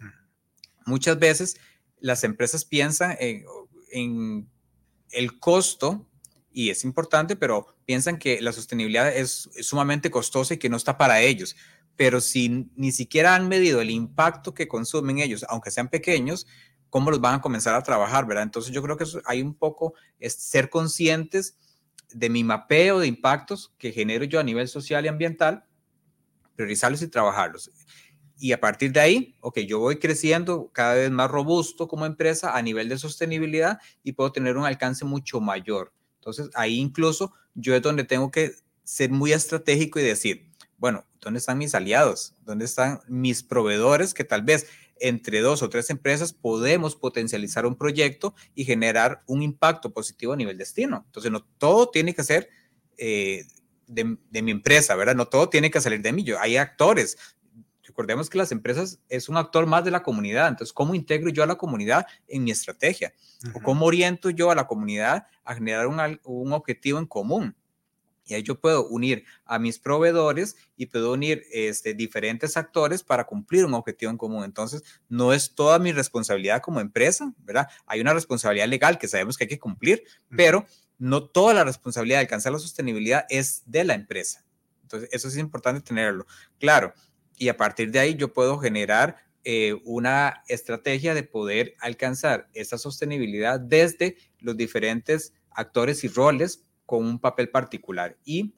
muchas 0.84 1.18
veces 1.18 1.56
las 2.00 2.24
empresas 2.24 2.64
piensan 2.64 3.16
en, 3.20 3.44
en 3.92 4.48
el 5.10 5.38
costo 5.38 6.06
y 6.54 6.70
es 6.70 6.84
importante, 6.84 7.34
pero 7.34 7.66
piensan 7.84 8.18
que 8.18 8.40
la 8.40 8.52
sostenibilidad 8.52 9.14
es, 9.14 9.50
sumamente 9.60 10.10
costosa 10.10 10.54
y 10.54 10.58
que 10.58 10.68
no 10.68 10.76
está 10.76 10.96
para 10.96 11.20
ellos 11.20 11.56
pero 11.96 12.20
si 12.20 12.70
ni 12.76 12.92
siquiera 12.92 13.34
han 13.34 13.48
medido 13.48 13.80
el 13.80 13.90
impacto 13.90 14.54
que 14.54 14.68
consumen 14.68 15.18
ellos, 15.18 15.44
aunque 15.48 15.70
sean 15.70 15.88
pequeños, 15.88 16.46
¿cómo 16.90 17.10
los 17.10 17.20
van 17.20 17.36
a 17.36 17.40
comenzar 17.40 17.74
a 17.74 17.82
trabajar, 17.82 18.26
verdad? 18.26 18.44
Entonces 18.44 18.72
yo 18.72 18.82
creo 18.82 18.96
que 18.96 19.04
hay 19.24 19.42
un 19.42 19.54
poco 19.54 19.94
es 20.18 20.34
ser 20.34 20.70
conscientes 20.70 21.56
de 22.12 22.30
mi 22.30 22.44
mapeo 22.44 23.00
de 23.00 23.06
impactos 23.06 23.74
que 23.78 23.92
genero 23.92 24.24
yo 24.24 24.40
a 24.40 24.44
nivel 24.44 24.68
social 24.68 25.04
y 25.04 25.08
ambiental, 25.08 25.64
priorizarlos 26.56 27.02
y 27.02 27.08
trabajarlos. 27.08 27.70
Y 28.38 28.52
a 28.52 28.60
partir 28.60 28.92
de 28.92 29.00
ahí, 29.00 29.36
ok, 29.40 29.60
yo 29.60 29.78
voy 29.78 29.98
creciendo 29.98 30.70
cada 30.72 30.94
vez 30.94 31.10
más 31.10 31.30
robusto 31.30 31.88
como 31.88 32.06
empresa 32.06 32.56
a 32.56 32.62
nivel 32.62 32.88
de 32.88 32.98
sostenibilidad 32.98 33.78
y 34.02 34.12
puedo 34.12 34.32
tener 34.32 34.56
un 34.56 34.64
alcance 34.64 35.04
mucho 35.04 35.40
mayor. 35.40 35.92
Entonces 36.16 36.50
ahí 36.54 36.78
incluso 36.78 37.32
yo 37.54 37.74
es 37.74 37.82
donde 37.82 38.04
tengo 38.04 38.30
que 38.30 38.52
ser 38.82 39.10
muy 39.10 39.32
estratégico 39.32 39.98
y 39.98 40.02
decir, 40.02 40.50
bueno, 40.84 41.06
¿dónde 41.18 41.38
están 41.38 41.56
mis 41.56 41.74
aliados? 41.74 42.34
¿Dónde 42.42 42.66
están 42.66 43.00
mis 43.08 43.42
proveedores 43.42 44.12
que 44.12 44.22
tal 44.22 44.42
vez 44.42 44.66
entre 45.00 45.40
dos 45.40 45.62
o 45.62 45.70
tres 45.70 45.88
empresas 45.88 46.34
podemos 46.34 46.94
potencializar 46.94 47.64
un 47.64 47.74
proyecto 47.74 48.34
y 48.54 48.66
generar 48.66 49.22
un 49.26 49.40
impacto 49.40 49.94
positivo 49.94 50.34
a 50.34 50.36
nivel 50.36 50.58
destino? 50.58 51.04
Entonces, 51.06 51.32
no 51.32 51.42
todo 51.56 51.88
tiene 51.88 52.14
que 52.14 52.22
ser 52.22 52.50
eh, 52.98 53.46
de, 53.86 54.42
mi 54.42 54.50
empresa, 54.50 54.94
¿verdad? 54.94 55.14
No 55.14 55.26
todo 55.26 55.48
tiene 55.48 55.70
que 55.70 55.80
salir 55.80 56.02
de 56.02 56.12
mí. 56.12 56.22
Yo, 56.22 56.38
hay 56.38 56.58
actores. 56.58 57.16
Recordemos 57.82 58.28
que 58.28 58.36
las 58.36 58.52
empresas 58.52 59.00
es 59.08 59.30
un 59.30 59.38
actor 59.38 59.64
más 59.64 59.86
de 59.86 59.90
la 59.90 60.02
comunidad. 60.02 60.48
Entonces, 60.48 60.74
¿cómo 60.74 60.94
integro 60.94 61.30
yo 61.30 61.42
a 61.42 61.46
la 61.46 61.54
comunidad 61.54 62.06
en 62.28 62.44
mi 62.44 62.50
estrategia? 62.50 63.14
¿O 63.54 63.60
cómo 63.62 63.86
oriento 63.86 64.28
yo 64.28 64.50
a 64.50 64.54
la 64.54 64.66
comunidad 64.66 65.28
a 65.44 65.54
generar 65.54 65.86
un 65.86 66.52
objetivo 66.52 66.98
en 66.98 67.06
común? 67.06 67.56
Y 68.26 68.34
ahí 68.34 68.42
yo 68.42 68.58
puedo 68.58 68.86
unir 68.88 69.24
a 69.44 69.58
mis 69.58 69.78
proveedores 69.78 70.56
y 70.76 70.86
puedo 70.86 71.12
unir 71.12 71.44
este, 71.52 71.94
diferentes 71.94 72.56
actores 72.56 73.02
para 73.02 73.24
cumplir 73.24 73.64
un 73.64 73.74
objetivo 73.74 74.10
en 74.10 74.18
común. 74.18 74.44
Entonces, 74.44 74.82
no 75.08 75.32
es 75.32 75.54
toda 75.54 75.78
mi 75.78 75.92
responsabilidad 75.92 76.62
como 76.62 76.80
empresa, 76.80 77.32
¿verdad? 77.38 77.68
Hay 77.86 78.00
una 78.00 78.14
responsabilidad 78.14 78.68
legal 78.68 78.98
que 78.98 79.08
sabemos 79.08 79.36
que 79.36 79.44
hay 79.44 79.48
que 79.48 79.58
cumplir, 79.58 80.04
pero 80.34 80.66
no 80.98 81.24
toda 81.24 81.54
la 81.54 81.64
responsabilidad 81.64 82.18
de 82.18 82.22
alcanzar 82.22 82.52
la 82.52 82.58
sostenibilidad 82.58 83.26
es 83.28 83.62
de 83.66 83.84
la 83.84 83.94
empresa. 83.94 84.44
Entonces, 84.82 85.08
eso 85.12 85.28
es 85.28 85.36
importante 85.36 85.80
tenerlo 85.80 86.26
claro. 86.58 86.94
Y 87.36 87.48
a 87.48 87.56
partir 87.56 87.90
de 87.90 87.98
ahí 87.98 88.14
yo 88.14 88.32
puedo 88.32 88.58
generar 88.58 89.16
eh, 89.42 89.74
una 89.84 90.42
estrategia 90.48 91.12
de 91.12 91.22
poder 91.22 91.74
alcanzar 91.80 92.48
esa 92.54 92.78
sostenibilidad 92.78 93.60
desde 93.60 94.16
los 94.38 94.56
diferentes 94.56 95.34
actores 95.50 96.04
y 96.04 96.08
roles 96.08 96.64
con 96.86 97.04
un 97.04 97.18
papel 97.18 97.48
particular. 97.48 98.16
Y 98.24 98.54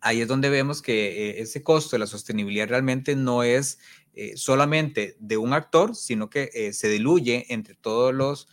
ahí 0.00 0.20
es 0.20 0.28
donde 0.28 0.48
vemos 0.48 0.82
que 0.82 1.30
eh, 1.30 1.40
ese 1.40 1.62
costo 1.62 1.96
de 1.96 2.00
la 2.00 2.06
sostenibilidad 2.06 2.68
realmente 2.68 3.14
no 3.16 3.42
es 3.42 3.78
eh, 4.14 4.36
solamente 4.36 5.16
de 5.20 5.36
un 5.36 5.52
actor, 5.52 5.94
sino 5.94 6.30
que 6.30 6.50
eh, 6.54 6.72
se 6.72 6.88
diluye 6.88 7.46
entre 7.48 7.74
todos 7.74 8.14
los 8.14 8.48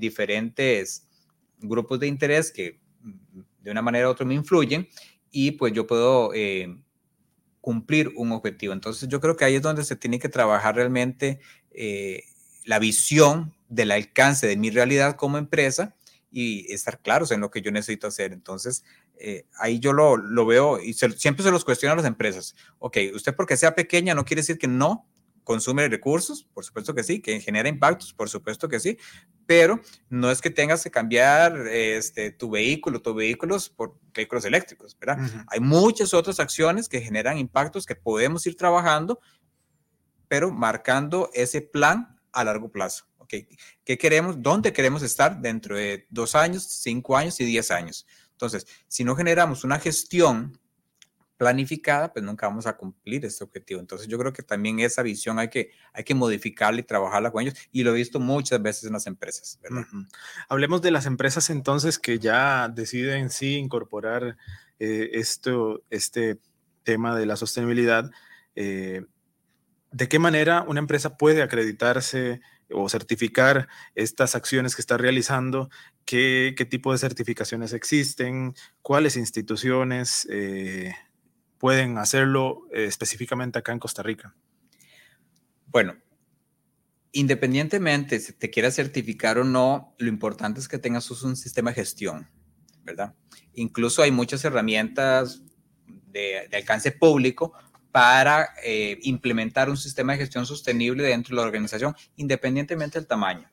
diferentes 0.00 1.06
grupos 1.58 2.00
de 2.00 2.08
interés 2.08 2.50
que 2.50 2.80
mm, 3.02 3.40
de 3.60 3.70
una 3.70 3.82
manera 3.82 4.08
u 4.08 4.10
otra 4.10 4.26
me 4.26 4.34
influyen 4.34 4.88
y 5.30 5.52
pues 5.52 5.72
yo 5.72 5.86
puedo 5.86 6.32
cumplir 7.60 8.12
un 8.16 8.32
objetivo. 8.32 8.72
Entonces 8.72 9.08
yo 9.08 9.20
creo 9.20 9.36
que 9.36 9.44
ahí 9.44 9.54
es 9.54 9.62
donde 9.62 9.84
se 9.84 9.94
tiene 9.94 10.18
que 10.18 10.28
trabajar 10.28 10.74
realmente 10.74 11.38
la 12.64 12.80
visión 12.80 13.54
del 13.68 13.92
alcance 13.92 14.48
de 14.48 14.56
mi 14.56 14.70
realidad 14.70 15.14
como 15.14 15.38
empresa 15.38 15.94
y 16.30 16.72
estar 16.72 17.00
claros 17.00 17.30
en 17.30 17.40
lo 17.40 17.50
que 17.50 17.60
yo 17.60 17.72
necesito 17.72 18.06
hacer. 18.06 18.32
Entonces, 18.32 18.84
eh, 19.16 19.46
ahí 19.58 19.80
yo 19.80 19.92
lo, 19.92 20.16
lo 20.16 20.46
veo 20.46 20.80
y 20.80 20.92
siempre 20.92 21.44
se 21.44 21.50
los 21.50 21.64
cuestiono 21.64 21.92
a 21.92 21.96
las 21.96 22.06
empresas. 22.06 22.54
Ok, 22.78 22.96
usted 23.14 23.34
porque 23.34 23.56
sea 23.56 23.74
pequeña 23.74 24.14
no 24.14 24.24
quiere 24.24 24.42
decir 24.42 24.58
que 24.58 24.68
no 24.68 25.06
consume 25.44 25.88
recursos, 25.88 26.44
por 26.54 26.64
supuesto 26.64 26.94
que 26.94 27.02
sí, 27.02 27.20
que 27.20 27.40
genera 27.40 27.68
impactos, 27.68 28.12
por 28.12 28.28
supuesto 28.28 28.68
que 28.68 28.78
sí, 28.78 28.98
pero 29.46 29.80
no 30.08 30.30
es 30.30 30.40
que 30.40 30.50
tengas 30.50 30.84
que 30.84 30.92
cambiar 30.92 31.66
este, 31.66 32.30
tu 32.30 32.50
vehículo, 32.50 33.02
tus 33.02 33.16
vehículos 33.16 33.68
por 33.68 33.98
vehículos 34.14 34.44
eléctricos, 34.44 34.96
¿verdad? 34.98 35.18
Hay 35.48 35.58
muchas 35.58 36.14
otras 36.14 36.38
acciones 36.38 36.88
que 36.88 37.00
generan 37.00 37.36
impactos 37.36 37.84
que 37.84 37.96
podemos 37.96 38.46
ir 38.46 38.56
trabajando, 38.56 39.18
pero 40.28 40.52
marcando 40.52 41.30
ese 41.34 41.62
plan 41.62 42.16
a 42.30 42.44
largo 42.44 42.70
plazo. 42.70 43.09
¿Okay? 43.30 43.48
¿Qué 43.84 43.96
queremos? 43.96 44.42
¿Dónde 44.42 44.72
queremos 44.72 45.02
estar 45.02 45.40
dentro 45.40 45.76
de 45.76 46.06
dos 46.10 46.34
años, 46.34 46.64
cinco 46.64 47.16
años 47.16 47.38
y 47.40 47.44
diez 47.44 47.70
años? 47.70 48.06
Entonces, 48.32 48.66
si 48.88 49.04
no 49.04 49.14
generamos 49.14 49.62
una 49.64 49.78
gestión 49.78 50.58
planificada, 51.36 52.12
pues 52.12 52.22
nunca 52.22 52.48
vamos 52.48 52.66
a 52.66 52.76
cumplir 52.76 53.24
este 53.24 53.44
objetivo. 53.44 53.80
Entonces 53.80 54.08
yo 54.08 54.18
creo 54.18 54.30
que 54.30 54.42
también 54.42 54.78
esa 54.80 55.02
visión 55.02 55.38
hay 55.38 55.48
que, 55.48 55.70
hay 55.94 56.04
que 56.04 56.14
modificarla 56.14 56.80
y 56.80 56.82
trabajarla 56.82 57.30
con 57.30 57.42
ellos 57.42 57.54
y 57.72 57.82
lo 57.82 57.92
he 57.92 57.94
visto 57.94 58.20
muchas 58.20 58.60
veces 58.60 58.84
en 58.84 58.92
las 58.92 59.06
empresas. 59.06 59.58
Hablemos 60.50 60.82
de 60.82 60.90
las 60.90 61.06
empresas 61.06 61.48
entonces 61.48 61.98
que 61.98 62.18
ya 62.18 62.68
deciden 62.68 63.30
sí 63.30 63.54
incorporar 63.54 64.36
eh, 64.78 65.10
esto, 65.14 65.82
este 65.88 66.38
tema 66.82 67.16
de 67.16 67.24
la 67.24 67.36
sostenibilidad. 67.36 68.10
Eh, 68.54 69.06
¿De 69.92 70.08
qué 70.08 70.18
manera 70.18 70.62
una 70.68 70.80
empresa 70.80 71.16
puede 71.16 71.40
acreditarse 71.40 72.42
o 72.72 72.88
certificar 72.88 73.68
estas 73.94 74.34
acciones 74.34 74.74
que 74.74 74.82
está 74.82 74.96
realizando? 74.96 75.70
¿Qué, 76.04 76.54
qué 76.56 76.64
tipo 76.64 76.92
de 76.92 76.98
certificaciones 76.98 77.72
existen? 77.72 78.54
¿Cuáles 78.82 79.16
instituciones? 79.16 80.26
Eh, 80.30 80.94
pueden 81.60 81.98
hacerlo 81.98 82.66
eh, 82.72 82.86
específicamente 82.86 83.58
acá 83.58 83.72
en 83.72 83.78
Costa 83.78 84.02
Rica? 84.02 84.34
Bueno, 85.66 85.94
independientemente 87.12 88.18
si 88.18 88.32
te 88.32 88.50
quieras 88.50 88.74
certificar 88.74 89.38
o 89.38 89.44
no, 89.44 89.94
lo 89.98 90.08
importante 90.08 90.58
es 90.58 90.66
que 90.66 90.78
tengas 90.78 91.08
un 91.10 91.36
sistema 91.36 91.70
de 91.70 91.76
gestión, 91.76 92.30
¿verdad? 92.82 93.14
Incluso 93.52 94.02
hay 94.02 94.10
muchas 94.10 94.42
herramientas 94.44 95.42
de, 95.86 96.48
alcance 96.52 96.92
público 96.92 97.52
para 97.92 98.50
eh, 98.64 98.98
implementar 99.02 99.68
un 99.68 99.76
sistema 99.76 100.12
de 100.12 100.18
gestión 100.18 100.46
sostenible 100.46 101.04
dentro 101.04 101.34
de 101.34 101.42
la 101.42 101.46
organización, 101.46 101.94
independientemente 102.16 102.98
del 102.98 103.06
tamaño. 103.06 103.50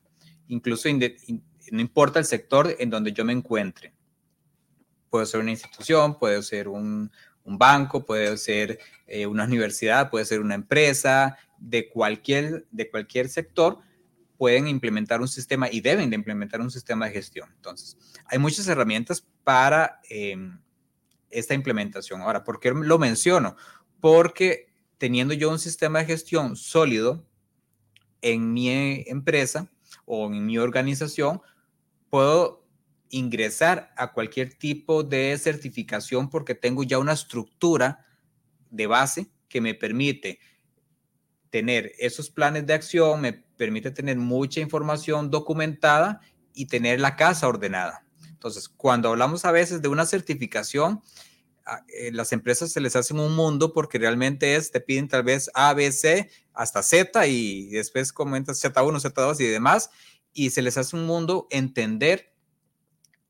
Incluso 0.48 0.90
no 0.90 1.82
importa 1.82 2.20
el 2.20 2.26
sector 2.26 2.76
en 2.80 2.90
donde 2.90 3.12
yo 3.12 3.26
me 3.26 3.34
encuentre. 3.34 3.94
Puede 5.10 5.26
ser 5.26 5.40
una 5.40 5.52
institución, 5.52 6.20
puede 6.20 6.44
ser 6.44 6.68
un, 6.68 7.12
banco, 7.44 8.06
puede 8.06 8.38
ser 8.38 8.78
eh, 9.08 9.26
una 9.26 9.46
universidad, 9.46 10.10
puede 10.10 10.26
ser 10.26 10.42
una 10.42 10.56
empresa, 10.56 11.38
de 11.58 11.90
cualquier, 11.90 12.68
de 12.72 12.90
cualquier 12.90 13.30
sector, 13.30 13.80
pueden 14.38 14.68
implementar 14.68 15.22
un 15.22 15.28
sistema 15.28 15.68
y 15.72 15.82
deben 15.82 16.10
de 16.10 16.16
implementar 16.16 16.62
un 16.62 16.72
sistema 16.72 17.06
de 17.06 17.14
gestión. 17.14 17.50
Entonces, 17.56 17.98
hay 18.26 18.38
muchas 18.38 18.68
herramientas 18.68 19.26
para 19.44 20.00
em, 20.10 20.60
esta 21.30 21.54
implementación. 21.54 22.22
Ahora, 22.22 22.44
¿por 22.44 22.60
qué 22.60 22.72
lo 22.72 23.00
menciono? 23.00 23.56
Porque 24.00 24.68
teniendo 24.98 25.34
yo 25.34 25.50
un 25.50 25.60
sistema 25.60 26.00
de 26.00 26.06
gestión 26.06 26.56
sólido 26.56 27.26
en 28.22 28.54
mi 28.54 29.04
empresa 29.08 29.72
o 30.06 30.28
en 30.28 30.46
mi 30.46 30.58
organización, 30.58 31.42
puedo 32.10 32.66
ingresar 33.10 33.94
a 33.96 34.12
cualquier 34.12 34.54
tipo 34.54 35.04
de 35.04 35.38
certificación 35.38 36.30
porque 36.30 36.56
tengo 36.56 36.84
ya 36.84 37.00
una 37.00 37.14
estructura 37.14 38.06
de 38.70 38.88
base 38.88 39.32
que 39.48 39.62
me 39.62 39.74
permite 39.74 40.40
tener 41.50 41.94
esos 42.00 42.30
planes 42.30 42.66
de 42.66 42.74
acción, 42.74 43.22
me 43.22 43.34
permite 43.34 43.92
tener 43.92 44.18
mucha 44.18 44.60
información 44.60 45.32
documentada 45.32 46.22
y 46.54 46.66
tener 46.66 47.00
la 47.00 47.16
casa 47.16 47.48
ordenada. 47.48 48.06
Entonces, 48.30 48.68
cuando 48.68 49.10
hablamos 49.10 49.46
a 49.46 49.52
veces 49.52 49.82
de 49.82 49.88
una 49.88 50.06
certificación, 50.06 51.02
las 52.12 52.32
empresas 52.32 52.72
se 52.72 52.82
les 52.82 52.96
hace 52.96 53.14
un 53.14 53.36
mundo 53.36 53.74
porque 53.74 53.98
realmente 53.98 54.56
es, 54.56 54.72
te 54.72 54.80
piden 54.80 55.08
tal 55.08 55.24
vez 55.24 55.50
A, 55.54 55.74
B, 55.74 55.92
C 55.92 56.30
hasta 56.54 56.84
Z 56.84 57.28
y 57.28 57.68
después 57.68 58.14
comentas 58.14 58.64
Z1, 58.64 59.02
Z2 59.02 59.40
y 59.42 59.46
demás, 59.46 59.90
y 60.34 60.50
se 60.50 60.62
les 60.62 60.78
hace 60.78 60.96
un 60.96 61.06
mundo 61.06 61.48
entender 61.50 62.34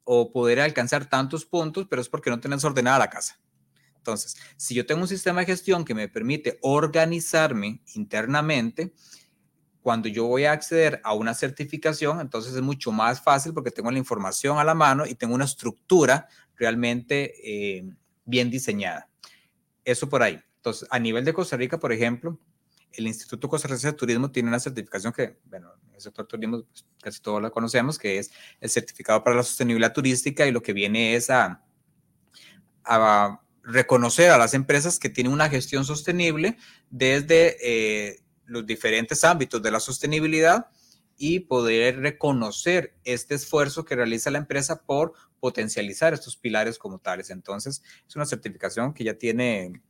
o 0.03 0.31
poder 0.31 0.59
alcanzar 0.59 1.09
tantos 1.09 1.45
puntos, 1.45 1.87
pero 1.89 2.01
es 2.01 2.09
porque 2.09 2.29
no 2.29 2.39
tenés 2.39 2.63
ordenada 2.63 2.99
la 2.99 3.09
casa. 3.09 3.39
Entonces, 3.97 4.37
si 4.55 4.73
yo 4.73 4.85
tengo 4.85 5.01
un 5.01 5.07
sistema 5.07 5.41
de 5.41 5.47
gestión 5.47 5.83
que 5.83 5.93
me 5.93 6.07
permite 6.07 6.59
organizarme 6.61 7.81
internamente, 7.95 8.93
cuando 9.81 10.07
yo 10.07 10.25
voy 10.25 10.45
a 10.45 10.53
acceder 10.53 11.01
a 11.03 11.13
una 11.13 11.33
certificación, 11.33 12.19
entonces 12.21 12.53
es 12.53 12.61
mucho 12.61 12.91
más 12.91 13.21
fácil 13.21 13.53
porque 13.53 13.71
tengo 13.71 13.91
la 13.91 13.97
información 13.97 14.59
a 14.59 14.63
la 14.63 14.73
mano 14.73 15.05
y 15.05 15.15
tengo 15.15 15.33
una 15.33 15.45
estructura 15.45 16.27
realmente 16.55 17.33
eh, 17.43 17.89
bien 18.27 18.51
diseñada. 18.51 19.09
Eso 19.83 20.07
por 20.07 20.21
ahí. 20.21 20.39
Entonces, 20.57 20.87
a 20.91 20.99
nivel 20.99 21.25
de 21.25 21.33
Costa 21.33 21.57
Rica, 21.57 21.79
por 21.79 21.91
ejemplo, 21.91 22.37
el 22.91 23.07
Instituto 23.07 23.47
Costarricense 23.47 23.87
de 23.87 23.93
Turismo 23.93 24.31
tiene 24.31 24.49
una 24.49 24.59
certificación 24.59 25.13
que, 25.13 25.37
bueno, 25.45 25.71
en 25.87 25.95
el 25.95 26.01
sector 26.01 26.27
turismo 26.27 26.63
pues, 26.63 26.85
casi 27.01 27.21
todos 27.21 27.41
la 27.41 27.49
conocemos, 27.49 27.97
que 27.97 28.19
es 28.19 28.31
el 28.59 28.69
certificado 28.69 29.23
para 29.23 29.35
la 29.35 29.43
sostenibilidad 29.43 29.93
turística 29.93 30.45
y 30.45 30.51
lo 30.51 30.61
que 30.61 30.73
viene 30.73 31.15
es 31.15 31.29
a, 31.29 31.63
reconocer 33.63 34.31
a 34.31 34.37
las 34.37 34.53
empresas 34.53 34.97
que 34.97 35.09
tienen 35.09 35.33
una 35.33 35.49
gestión 35.49 35.83
sostenible 35.83 36.57
desde 36.89 37.57
eh, 37.61 38.21
los 38.45 38.65
diferentes 38.65 39.25
ámbitos 39.25 39.61
de 39.61 39.71
la 39.71 39.81
sostenibilidad 39.81 40.67
y 41.17 41.41
poder 41.41 41.99
reconocer 41.99 42.95
este 43.03 43.35
esfuerzo 43.35 43.83
que 43.83 43.95
realiza 43.95 44.31
la 44.31 44.37
empresa 44.37 44.83
por 44.83 45.13
potencializar 45.39 46.13
estos 46.13 46.37
pilares 46.37 46.77
como 46.77 46.99
tales. 46.99 47.29
Entonces, 47.29 47.81
es 48.07 48.15
una 48.15 48.25
certificación 48.25 48.93
que 48.93 49.03
ya 49.03 49.13
tiene 49.13 49.81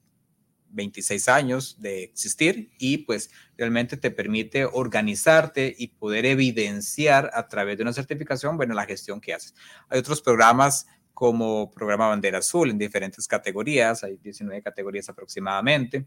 26 0.69 1.27
años 1.29 1.79
de 1.79 2.03
existir 2.03 2.71
y 2.77 2.99
pues 2.99 3.31
realmente 3.57 3.97
te 3.97 4.11
permite 4.11 4.65
organizarte 4.65 5.73
y 5.77 5.87
poder 5.87 6.25
evidenciar 6.25 7.31
a 7.33 7.47
través 7.47 7.77
de 7.77 7.83
una 7.83 7.93
certificación, 7.93 8.57
bueno, 8.57 8.73
la 8.73 8.85
gestión 8.85 9.21
que 9.21 9.33
haces. 9.33 9.55
Hay 9.89 9.99
otros 9.99 10.21
programas 10.21 10.87
como 11.13 11.71
programa 11.71 12.09
Bandera 12.09 12.39
Azul 12.39 12.69
en 12.69 12.77
diferentes 12.77 13.27
categorías, 13.27 14.03
hay 14.03 14.17
19 14.17 14.61
categorías 14.61 15.09
aproximadamente, 15.09 16.05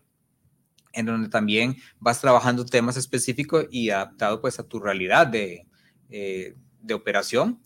en 0.93 1.07
donde 1.07 1.29
también 1.29 1.77
vas 1.99 2.21
trabajando 2.21 2.65
temas 2.65 2.97
específicos 2.97 3.67
y 3.71 3.91
adaptado 3.91 4.41
pues 4.41 4.59
a 4.61 4.65
tu 4.65 4.79
realidad 4.79 5.27
de, 5.27 5.67
eh, 6.11 6.55
de 6.81 6.95
operación, 6.95 7.61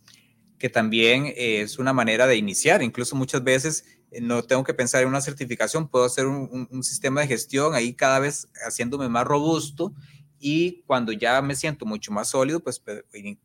que 0.64 0.70
también 0.70 1.30
es 1.36 1.78
una 1.78 1.92
manera 1.92 2.26
de 2.26 2.38
iniciar, 2.38 2.82
incluso 2.82 3.14
muchas 3.14 3.44
veces 3.44 3.84
eh, 4.10 4.22
no 4.22 4.42
tengo 4.44 4.64
que 4.64 4.72
pensar 4.72 5.02
en 5.02 5.08
una 5.08 5.20
certificación, 5.20 5.88
puedo 5.88 6.06
hacer 6.06 6.24
un, 6.24 6.82
sistema 6.82 7.20
de 7.20 7.26
gestión 7.26 7.74
ahí 7.74 7.92
cada 7.92 8.18
vez 8.18 8.48
haciéndome 8.66 9.10
más 9.10 9.26
robusto 9.26 9.92
y 10.38 10.80
cuando 10.86 11.12
ya 11.12 11.42
me 11.42 11.54
siento 11.54 11.84
mucho 11.84 12.12
más 12.12 12.30
sólido, 12.30 12.60
pues 12.60 12.82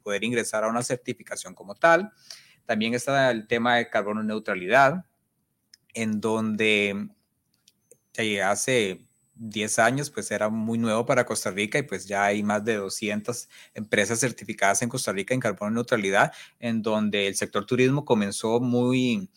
poder 0.02 0.24
ingresar 0.24 0.64
a 0.64 0.70
una 0.70 0.82
certificación 0.82 1.54
como 1.54 1.76
tal. 1.76 2.10
También 2.66 2.94
está 2.94 3.32
el 3.32 3.48
tema 3.48 3.76
de 3.76 3.90
carbono 3.90 4.24
neutralidad, 4.24 5.04
en 5.94 6.22
donde 6.22 7.10
hace 8.46 9.09
10 9.40 9.80
años 9.80 10.12
pues 10.12 10.30
era 10.32 10.50
muy 10.50 10.78
nuevo 10.78 11.06
para 11.06 11.26
Costa 11.26 11.50
Rica 11.50 11.80
y 11.80 11.84
pues 11.84 12.06
ya 12.06 12.26
hay 12.26 12.44
más 12.44 12.64
de 12.66 12.76
200 12.76 13.48
empresas 13.74 14.20
certificadas 14.20 14.82
en 14.82 14.90
Costa 14.90 15.12
Rica 15.12 15.34
en 15.34 15.40
carbono 15.40 15.72
neutralidad, 15.72 16.34
en 16.60 16.82
donde 16.82 17.28
el 17.28 17.36
sector 17.36 17.66
turismo 17.66 18.06
comenzó 18.06 18.60
muy 18.60 19.30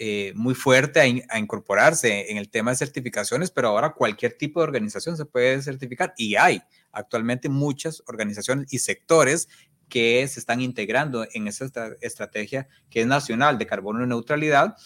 eh, 0.00 0.32
muy 0.36 0.54
fuerte 0.54 1.00
a, 1.00 1.38
incorporarse 1.38 2.30
en 2.30 2.36
el 2.36 2.50
tema 2.50 2.70
de 2.70 2.76
certificaciones, 2.76 3.50
pero 3.50 3.68
ahora 3.68 3.94
cualquier 3.94 4.34
tipo 4.34 4.60
de 4.60 4.64
organización 4.64 5.16
se 5.16 5.24
puede 5.24 5.60
certificar 5.60 6.14
y 6.16 6.36
hay 6.36 6.62
actualmente 6.92 7.48
muchas 7.48 8.04
organizaciones 8.06 8.72
y 8.72 8.78
sectores 8.78 9.48
que 9.88 10.28
se 10.28 10.38
están 10.38 10.60
integrando 10.60 11.26
en 11.32 11.48
esa 11.48 11.68
estrategia 12.00 12.68
que 12.90 13.00
es 13.00 13.08
nacional 13.08 13.58
de 13.58 13.66
carbono 13.66 14.06
neutralidad 14.06 14.76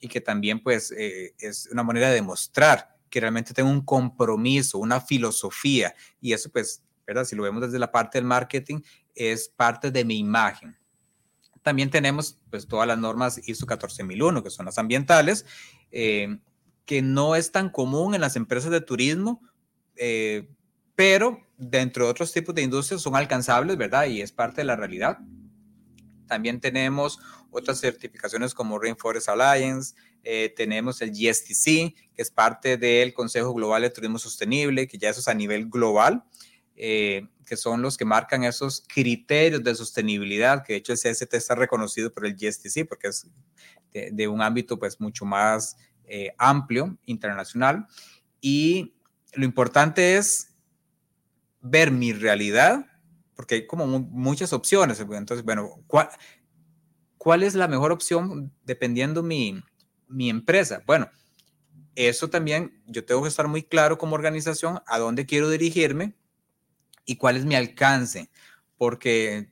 y 0.00 0.06
que 0.06 0.20
también 0.20 0.62
pues 0.62 0.92
eh, 0.96 1.34
es 1.40 1.68
una 1.72 1.82
manera 1.82 2.08
de 2.08 2.14
demostrar 2.14 2.96
que 3.10 3.20
realmente 3.20 3.52
tengo 3.52 3.68
un 3.68 3.84
compromiso, 3.84 4.78
una 4.78 5.00
filosofía 5.00 5.94
y 6.20 6.32
eso 6.32 6.50
pues, 6.50 6.82
¿verdad? 7.06 7.24
Si 7.24 7.36
lo 7.36 7.42
vemos 7.42 7.60
desde 7.60 7.78
la 7.78 7.90
parte 7.90 8.18
del 8.18 8.24
marketing, 8.24 8.80
es 9.14 9.48
parte 9.48 9.90
de 9.90 10.04
mi 10.04 10.18
imagen. 10.18 10.76
También 11.62 11.90
tenemos 11.90 12.38
pues 12.50 12.66
todas 12.66 12.86
las 12.86 12.98
normas 12.98 13.46
ISO 13.46 13.66
14001, 13.66 14.42
que 14.42 14.50
son 14.50 14.66
las 14.66 14.78
ambientales, 14.78 15.44
eh, 15.90 16.38
que 16.86 17.02
no 17.02 17.36
es 17.36 17.52
tan 17.52 17.68
común 17.68 18.14
en 18.14 18.20
las 18.20 18.36
empresas 18.36 18.70
de 18.70 18.80
turismo, 18.80 19.42
eh, 19.96 20.48
pero 20.94 21.40
dentro 21.58 22.04
de 22.04 22.10
otros 22.10 22.32
tipos 22.32 22.54
de 22.54 22.62
industrias 22.62 23.02
son 23.02 23.16
alcanzables, 23.16 23.76
¿verdad? 23.76 24.06
Y 24.06 24.22
es 24.22 24.32
parte 24.32 24.62
de 24.62 24.64
la 24.64 24.76
realidad. 24.76 25.18
También 26.30 26.60
tenemos 26.60 27.18
otras 27.50 27.80
certificaciones 27.80 28.54
como 28.54 28.78
Rainforest 28.78 29.28
Alliance, 29.28 29.96
eh, 30.22 30.54
tenemos 30.56 31.02
el 31.02 31.10
GSTC, 31.10 31.92
que 32.14 32.22
es 32.22 32.30
parte 32.30 32.76
del 32.76 33.12
Consejo 33.12 33.52
Global 33.52 33.82
de 33.82 33.90
Turismo 33.90 34.16
Sostenible, 34.16 34.86
que 34.86 34.96
ya 34.96 35.08
eso 35.08 35.18
es 35.18 35.26
a 35.26 35.34
nivel 35.34 35.68
global, 35.68 36.22
eh, 36.76 37.26
que 37.44 37.56
son 37.56 37.82
los 37.82 37.96
que 37.96 38.04
marcan 38.04 38.44
esos 38.44 38.84
criterios 38.86 39.64
de 39.64 39.74
sostenibilidad, 39.74 40.62
que 40.62 40.74
de 40.74 40.78
hecho 40.78 40.92
el 40.92 41.00
CST 41.00 41.34
está 41.34 41.56
reconocido 41.56 42.12
por 42.12 42.24
el 42.24 42.36
GSTC, 42.36 42.86
porque 42.88 43.08
es 43.08 43.26
de, 43.92 44.28
un 44.28 44.40
ámbito 44.40 44.78
pues 44.78 45.00
mucho 45.00 45.24
más 45.24 45.76
eh, 46.04 46.32
amplio, 46.38 46.96
internacional. 47.06 47.88
Y 48.40 48.94
lo 49.32 49.44
importante 49.44 50.16
es 50.16 50.54
ver 51.60 51.90
mi 51.90 52.12
realidad, 52.12 52.86
porque 53.40 53.54
hay 53.54 53.66
como 53.66 53.86
muchas 53.86 54.52
opciones. 54.52 55.00
Entonces, 55.00 55.42
bueno, 55.46 55.82
¿cuál, 55.86 56.10
¿cuál 57.16 57.42
es 57.42 57.54
la 57.54 57.68
mejor 57.68 57.90
opción 57.90 58.52
dependiendo 58.66 59.22
mi, 59.22 59.58
mi 60.08 60.28
empresa? 60.28 60.82
Bueno, 60.86 61.08
eso 61.94 62.28
también 62.28 62.82
yo 62.84 63.02
tengo 63.06 63.22
que 63.22 63.28
estar 63.28 63.48
muy 63.48 63.62
claro 63.62 63.96
como 63.96 64.14
organización 64.14 64.80
a 64.86 64.98
dónde 64.98 65.24
quiero 65.24 65.48
dirigirme 65.48 66.12
y 67.06 67.16
cuál 67.16 67.38
es 67.38 67.46
mi 67.46 67.54
alcance, 67.54 68.30
porque 68.76 69.50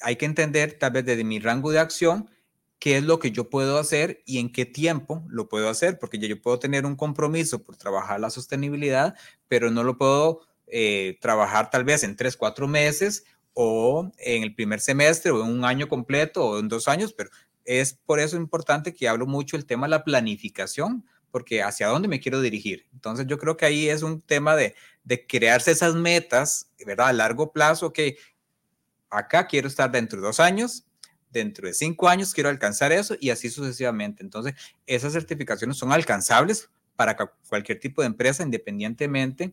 hay 0.00 0.16
que 0.16 0.24
entender 0.24 0.78
tal 0.78 0.92
vez 0.92 1.04
desde 1.04 1.22
mi 1.22 1.38
rango 1.38 1.70
de 1.70 1.80
acción 1.80 2.30
qué 2.78 2.96
es 2.96 3.04
lo 3.04 3.18
que 3.18 3.30
yo 3.30 3.50
puedo 3.50 3.78
hacer 3.78 4.22
y 4.24 4.38
en 4.38 4.50
qué 4.50 4.64
tiempo 4.64 5.22
lo 5.28 5.50
puedo 5.50 5.68
hacer, 5.68 5.98
porque 5.98 6.18
yo 6.18 6.40
puedo 6.40 6.58
tener 6.58 6.86
un 6.86 6.96
compromiso 6.96 7.62
por 7.62 7.76
trabajar 7.76 8.20
la 8.20 8.30
sostenibilidad, 8.30 9.16
pero 9.48 9.70
no 9.70 9.84
lo 9.84 9.98
puedo 9.98 10.46
eh, 10.74 11.18
trabajar 11.20 11.68
tal 11.68 11.84
vez 11.84 12.02
en 12.02 12.16
tres, 12.16 12.34
cuatro 12.34 12.66
meses 12.66 13.24
o 13.52 14.10
en 14.16 14.42
el 14.42 14.54
primer 14.54 14.80
semestre 14.80 15.30
o 15.30 15.44
en 15.44 15.50
un 15.50 15.66
año 15.66 15.86
completo 15.86 16.46
o 16.46 16.58
en 16.58 16.68
dos 16.68 16.88
años, 16.88 17.12
pero 17.12 17.28
es 17.66 17.92
por 17.92 18.20
eso 18.20 18.38
importante 18.38 18.94
que 18.94 19.06
hablo 19.06 19.26
mucho 19.26 19.56
el 19.56 19.66
tema 19.66 19.84
de 19.86 19.90
la 19.90 20.02
planificación, 20.02 21.04
porque 21.30 21.62
hacia 21.62 21.88
dónde 21.88 22.08
me 22.08 22.20
quiero 22.20 22.40
dirigir. 22.40 22.86
Entonces 22.94 23.26
yo 23.26 23.38
creo 23.38 23.58
que 23.58 23.66
ahí 23.66 23.90
es 23.90 24.02
un 24.02 24.22
tema 24.22 24.56
de, 24.56 24.74
de 25.04 25.26
crearse 25.26 25.72
esas 25.72 25.94
metas, 25.94 26.70
¿verdad? 26.86 27.08
A 27.08 27.12
largo 27.12 27.52
plazo, 27.52 27.92
que 27.92 28.16
acá 29.10 29.46
quiero 29.46 29.68
estar 29.68 29.90
dentro 29.90 30.22
de 30.22 30.26
dos 30.26 30.40
años, 30.40 30.86
dentro 31.30 31.68
de 31.68 31.74
cinco 31.74 32.08
años 32.08 32.32
quiero 32.32 32.48
alcanzar 32.48 32.92
eso 32.92 33.14
y 33.20 33.28
así 33.28 33.50
sucesivamente. 33.50 34.22
Entonces, 34.22 34.54
esas 34.86 35.12
certificaciones 35.12 35.76
son 35.76 35.92
alcanzables 35.92 36.70
para 36.96 37.14
cualquier 37.46 37.78
tipo 37.78 38.00
de 38.00 38.06
empresa, 38.06 38.42
independientemente 38.42 39.52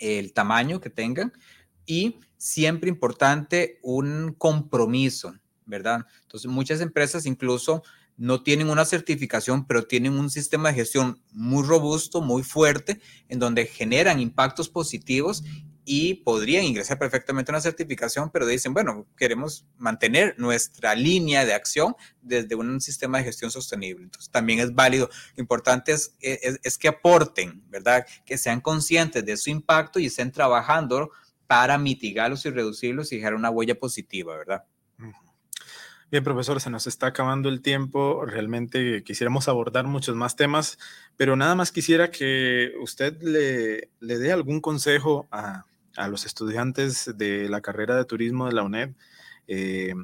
el 0.00 0.32
tamaño 0.32 0.80
que 0.80 0.90
tengan 0.90 1.32
y 1.86 2.16
siempre 2.36 2.88
importante 2.88 3.78
un 3.82 4.34
compromiso, 4.36 5.34
¿verdad? 5.66 6.06
Entonces, 6.22 6.50
muchas 6.50 6.80
empresas 6.80 7.26
incluso 7.26 7.82
no 8.16 8.42
tienen 8.42 8.68
una 8.68 8.84
certificación, 8.84 9.66
pero 9.66 9.86
tienen 9.86 10.12
un 10.12 10.30
sistema 10.30 10.68
de 10.68 10.74
gestión 10.74 11.22
muy 11.32 11.66
robusto, 11.66 12.20
muy 12.20 12.42
fuerte, 12.42 13.00
en 13.28 13.38
donde 13.38 13.66
generan 13.66 14.20
impactos 14.20 14.68
positivos 14.68 15.42
y 15.92 16.14
podrían 16.14 16.62
ingresar 16.62 17.00
perfectamente 17.00 17.50
a 17.50 17.54
una 17.54 17.60
certificación, 17.60 18.30
pero 18.30 18.46
dicen, 18.46 18.72
bueno, 18.72 19.08
queremos 19.16 19.66
mantener 19.76 20.36
nuestra 20.38 20.94
línea 20.94 21.44
de 21.44 21.52
acción 21.52 21.96
desde 22.22 22.54
un 22.54 22.80
sistema 22.80 23.18
de 23.18 23.24
gestión 23.24 23.50
sostenible. 23.50 24.04
Entonces, 24.04 24.30
también 24.30 24.60
es 24.60 24.72
válido. 24.72 25.10
Lo 25.34 25.40
importante 25.40 25.90
es, 25.90 26.14
es, 26.20 26.78
que 26.78 26.86
aporten, 26.86 27.64
¿verdad? 27.68 28.06
Que 28.24 28.38
sean 28.38 28.60
conscientes 28.60 29.26
de 29.26 29.36
su 29.36 29.50
impacto 29.50 29.98
y 29.98 30.06
estén 30.06 30.30
trabajando 30.30 31.10
para 31.48 31.76
mitigarlos 31.76 32.46
y 32.46 32.50
reducirlos 32.50 33.10
y 33.10 33.16
dejar 33.16 33.34
una 33.34 33.50
huella 33.50 33.74
positiva, 33.74 34.36
¿verdad? 34.36 34.62
Bien, 36.08 36.22
profesor, 36.22 36.60
se 36.60 36.70
nos 36.70 36.86
está 36.86 37.08
acabando 37.08 37.48
el 37.48 37.62
tiempo. 37.62 38.24
Realmente 38.24 39.02
quisiéramos 39.02 39.48
abordar 39.48 39.88
muchos 39.88 40.14
más 40.14 40.36
temas, 40.36 40.78
pero 41.16 41.34
nada 41.34 41.56
más 41.56 41.72
quisiera 41.72 42.12
que 42.12 42.74
usted 42.80 43.20
le, 43.22 43.90
le 43.98 44.18
dé 44.18 44.30
algún 44.30 44.60
consejo 44.60 45.26
a, 45.32 45.66
a, 45.96 46.08
los 46.08 46.26
estudiantes 46.26 47.12
de 47.16 47.48
la 47.48 47.60
carrera 47.60 47.96
de 47.96 48.04
turismo 48.04 48.46
de 48.46 48.52
la 48.52 48.62
UNED 48.62 48.90
eh, 49.48 49.94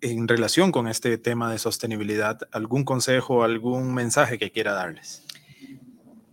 en 0.00 0.28
relación 0.28 0.72
con 0.72 0.88
este 0.88 1.18
tema 1.18 1.50
de 1.50 1.58
sostenibilidad. 1.58 2.40
¿Algún 2.52 2.84
consejo, 2.84 3.42
algún 3.42 3.94
mensaje 3.94 4.38
que 4.38 4.50
quiera 4.50 4.72
darles? 4.72 5.24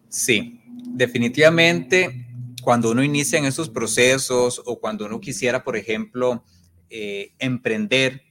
Sí, 0.10 0.62
definitivamente 0.86 2.28
cuando 2.62 2.92
uno 2.92 3.04
inicia 3.04 3.38
en 3.38 3.46
esos 3.46 3.70
procesos 3.70 4.62
o 4.66 4.80
cuando 4.80 5.06
uno 5.06 5.20
quisiera, 5.20 5.64
por 5.64 5.78
ejemplo, 5.78 6.44
eh, 6.90 7.34
emprender 7.38 8.26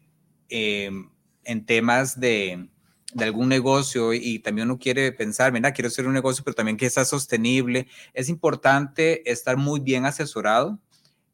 Em, 0.56 1.10
en 1.44 1.66
temas 1.66 2.20
de, 2.20 2.68
de, 3.14 3.24
algún 3.24 3.48
negocio 3.48 4.12
y 4.12 4.38
también 4.40 4.68
uno 4.68 4.78
quiere 4.78 5.12
pensar, 5.12 5.52
mira, 5.52 5.72
quiero 5.72 5.88
hacer 5.88 6.06
un 6.06 6.14
negocio, 6.14 6.44
pero 6.44 6.54
también 6.54 6.76
que 6.76 6.90
sea 6.90 7.04
sostenible, 7.04 7.86
es 8.12 8.28
importante 8.28 9.30
estar 9.30 9.56
muy 9.56 9.80
bien 9.80 10.06
asesorado 10.06 10.78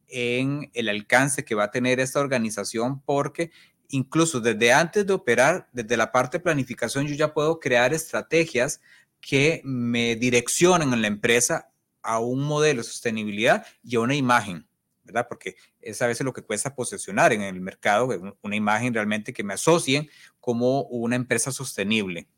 en 0.08 0.70
el 0.74 0.88
alcance 0.88 1.44
que 1.44 1.54
va 1.54 1.64
a 1.64 1.70
tener 1.70 2.00
esta 2.00 2.20
organización 2.20 3.00
porque 3.00 3.50
incluso 3.88 4.40
desde 4.40 4.72
antes 4.72 5.06
de 5.06 5.12
operar, 5.12 5.68
desde 5.72 5.96
la 5.96 6.12
parte 6.12 6.38
de 6.38 6.44
planificación, 6.44 7.06
yo 7.06 7.14
ya 7.14 7.34
puedo 7.34 7.60
crear 7.60 7.92
estrategias 7.92 8.80
que 9.20 9.60
me 9.64 10.16
direccionen 10.16 10.92
en 10.92 11.02
la 11.02 11.08
empresa 11.08 11.70
a 12.02 12.18
un 12.18 12.42
modelo 12.42 12.82
de 12.82 12.88
sostenibilidad 12.88 13.66
y 13.82 13.96
a 13.96 14.00
una 14.00 14.14
imagen. 14.14 14.66
¿Verdad? 15.12 15.26
Porque 15.28 15.56
es 15.80 16.00
a 16.02 16.06
veces 16.06 16.24
lo 16.24 16.32
que 16.32 16.42
cuesta 16.42 16.74
posesionar 16.74 17.32
en 17.32 17.42
el 17.42 17.60
mercado, 17.60 18.08
una 18.42 18.56
imagen 18.56 18.94
realmente 18.94 19.32
que 19.32 19.44
me 19.44 19.54
asocien 19.54 20.08
como 20.40 20.82
una 20.82 21.16
empresa 21.16 21.52
sostenible. 21.52 22.28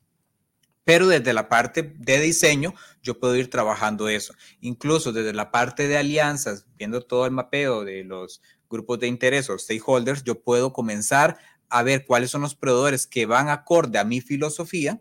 Pero 0.84 1.06
desde 1.06 1.32
la 1.32 1.48
parte 1.48 1.82
de 1.82 2.20
diseño, 2.20 2.74
yo 3.02 3.20
puedo 3.20 3.36
ir 3.36 3.48
trabajando 3.48 4.08
eso. 4.08 4.34
Incluso 4.60 5.12
desde 5.12 5.32
la 5.32 5.50
parte 5.50 5.86
de 5.86 5.96
alianzas, 5.96 6.66
viendo 6.76 7.02
todo 7.02 7.24
el 7.26 7.30
mapeo 7.32 7.84
de 7.84 8.02
los 8.02 8.42
grupos 8.68 8.98
de 8.98 9.06
interés 9.06 9.48
o 9.48 9.58
stakeholders, 9.58 10.24
yo 10.24 10.40
puedo 10.42 10.72
comenzar 10.72 11.38
a 11.68 11.82
ver 11.82 12.04
cuáles 12.04 12.30
son 12.30 12.42
los 12.42 12.54
proveedores 12.54 13.06
que 13.06 13.26
van 13.26 13.48
acorde 13.48 13.98
a 13.98 14.04
mi 14.04 14.20
filosofía 14.20 15.00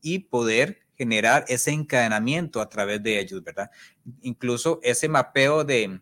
y 0.00 0.20
poder 0.20 0.80
generar 0.96 1.44
ese 1.48 1.70
encadenamiento 1.70 2.60
a 2.60 2.68
través 2.68 3.02
de 3.02 3.20
ellos, 3.20 3.42
¿verdad? 3.42 3.70
Incluso 4.22 4.80
ese 4.82 5.08
mapeo 5.08 5.64
de, 5.64 6.00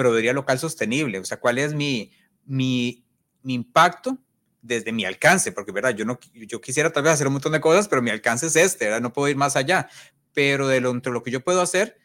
proveeduría 0.00 0.32
local 0.32 0.58
sostenible, 0.58 1.18
o 1.18 1.24
sea, 1.26 1.38
cuál 1.38 1.58
es 1.58 1.74
mi, 1.74 2.10
mi, 2.46 3.04
mi 3.42 3.52
impacto 3.52 4.16
desde 4.62 4.92
mi 4.92 5.04
alcance, 5.04 5.52
porque 5.52 5.72
verdad, 5.72 5.90
yo 5.90 6.06
no 6.06 6.18
yo 6.32 6.58
quisiera 6.62 6.90
tal 6.90 7.02
vez 7.02 7.12
hacer 7.12 7.26
un 7.26 7.34
montón 7.34 7.52
de 7.52 7.60
cosas, 7.60 7.86
pero 7.86 8.00
mi 8.00 8.08
alcance 8.08 8.46
es 8.46 8.56
este, 8.56 8.86
¿verdad? 8.86 9.02
no 9.02 9.12
puedo 9.12 9.28
ir 9.28 9.36
más 9.36 9.56
allá, 9.56 9.90
pero 10.32 10.68
de 10.68 10.80
lo, 10.80 10.90
entre 10.90 11.12
lo 11.12 11.22
que 11.22 11.30
yo 11.30 11.44
puedo 11.44 11.60
hacer, 11.60 11.98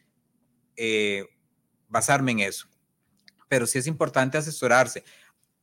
eh, 0.75 1.25
basarme 1.87 2.33
en 2.33 2.39
eso. 2.41 2.67
Pero 3.47 3.65
sí 3.65 3.77
es 3.77 3.87
importante 3.87 4.37
asesorarse. 4.37 5.05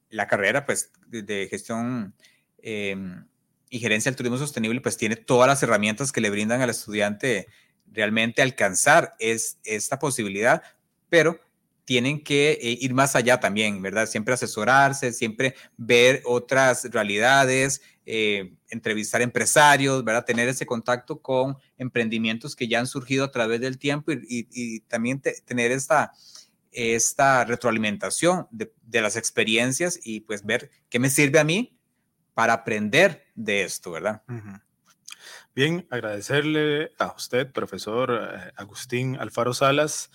La 0.09 0.27
carrera, 0.27 0.65
pues, 0.65 0.91
de, 1.09 1.49
gestión 1.51 2.15
em, 2.63 3.27
y 3.69 3.79
gerencia 3.79 4.11
del 4.11 4.17
turismo 4.17 4.39
sostenible, 4.39 4.81
pues 4.81 4.97
tiene 4.97 5.17
todas 5.17 5.49
las 5.49 5.63
herramientas 5.63 6.13
que 6.13 6.23
le 6.23 6.31
brindan 6.31 6.63
al 6.63 6.71
estudiante 6.71 7.47
realmente 7.91 8.41
alcanzar 8.41 9.17
es, 9.19 9.59
esta 9.65 9.99
posibilidad, 9.99 10.63
pero 11.11 11.39
tienen 11.85 12.23
que 12.23 12.53
eh, 12.53 12.79
ir 12.81 12.95
más 12.95 13.17
allá 13.17 13.41
también, 13.41 13.83
¿verdad? 13.83 14.07
Siempre 14.07 14.35
asesorarse, 14.35 15.13
siempre 15.13 15.55
ver 15.77 16.23
otras 16.25 16.85
realidades, 16.91 17.83
eh, 18.07 18.55
entrevistar 18.69 19.23
empresarios, 19.23 20.05
¿verdad? 20.05 20.25
Tener 20.25 20.49
ese 20.49 20.67
contacto 20.67 21.21
con 21.21 21.57
emprendimientos 21.79 22.57
que 22.57 22.69
ya 22.69 22.81
han 22.81 22.87
surgido 22.87 23.25
a 23.25 23.31
través 23.31 23.61
del 23.61 23.79
tiempo 23.79 24.13
y, 24.13 24.81
también 24.81 25.21
tener 25.21 25.73
esta, 25.73 26.13
esta 26.71 27.45
retroalimentación 27.45 28.47
de, 28.51 28.73
las 29.01 29.17
experiencias 29.17 29.99
y 30.03 30.21
pues 30.21 30.45
ver 30.45 30.71
qué 30.89 30.99
me 30.99 31.11
sirve 31.11 31.39
a 31.39 31.45
mí 31.45 31.79
para 32.35 32.53
aprender 32.55 33.27
de 33.35 33.63
esto, 33.65 33.91
¿verdad? 33.91 34.23
Bien, 35.55 35.87
agradecerle 35.91 36.93
a 36.99 37.13
usted, 37.15 37.53
profesor 37.53 38.11
eh, 38.11 38.53
Agustín 38.57 39.17
Alfaro 39.17 39.53
Salas. 39.53 40.11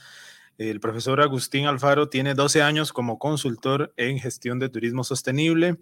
El 0.58 0.80
profesor 0.80 1.22
Agustín 1.22 1.68
Alfaro 1.68 2.10
tiene 2.10 2.34
12 2.34 2.64
años 2.64 2.92
como 2.92 3.20
consultor 3.20 3.94
en 3.96 4.20
gestión 4.20 4.58
de 4.58 4.70
turismo 4.70 5.04
sostenible. 5.04 5.78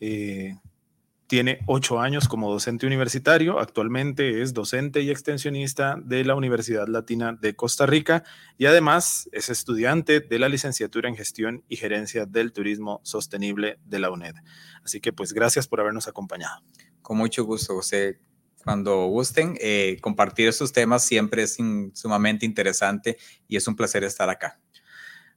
Eh, 0.00 0.56
tiene 1.28 1.60
8 1.66 2.00
años 2.00 2.26
como 2.26 2.50
docente 2.50 2.88
universitario. 2.88 3.60
Actualmente 3.60 4.42
es 4.42 4.52
docente 4.52 5.02
y 5.02 5.10
extensionista 5.10 5.96
de 6.02 6.24
la 6.24 6.34
Universidad 6.34 6.88
Latina 6.88 7.38
de 7.40 7.54
Costa 7.54 7.86
Rica 7.86 8.24
y 8.58 8.66
además 8.66 9.28
es 9.30 9.48
estudiante 9.48 10.18
de 10.18 10.38
la 10.40 10.48
licenciatura 10.48 11.08
en 11.08 11.14
gestión 11.14 11.62
y 11.68 11.76
gerencia 11.76 12.26
del 12.26 12.52
turismo 12.52 13.00
sostenible 13.04 13.78
de 13.84 14.00
la 14.00 14.10
UNED. 14.10 14.34
Así 14.82 15.00
que 15.00 15.12
pues 15.12 15.32
gracias 15.32 15.68
por 15.68 15.78
habernos 15.78 16.08
acompañado. 16.08 16.64
Con 17.00 17.16
mucho 17.16 17.44
gusto, 17.44 17.76
José 17.76 18.18
cuando 18.64 19.06
gusten. 19.06 19.56
Eh, 19.60 19.98
compartir 20.00 20.48
estos 20.48 20.72
temas 20.72 21.04
siempre 21.04 21.42
es 21.42 21.56
sumamente 21.94 22.46
interesante 22.46 23.16
y 23.48 23.56
es 23.56 23.66
un 23.66 23.76
placer 23.76 24.04
estar 24.04 24.28
acá. 24.28 24.58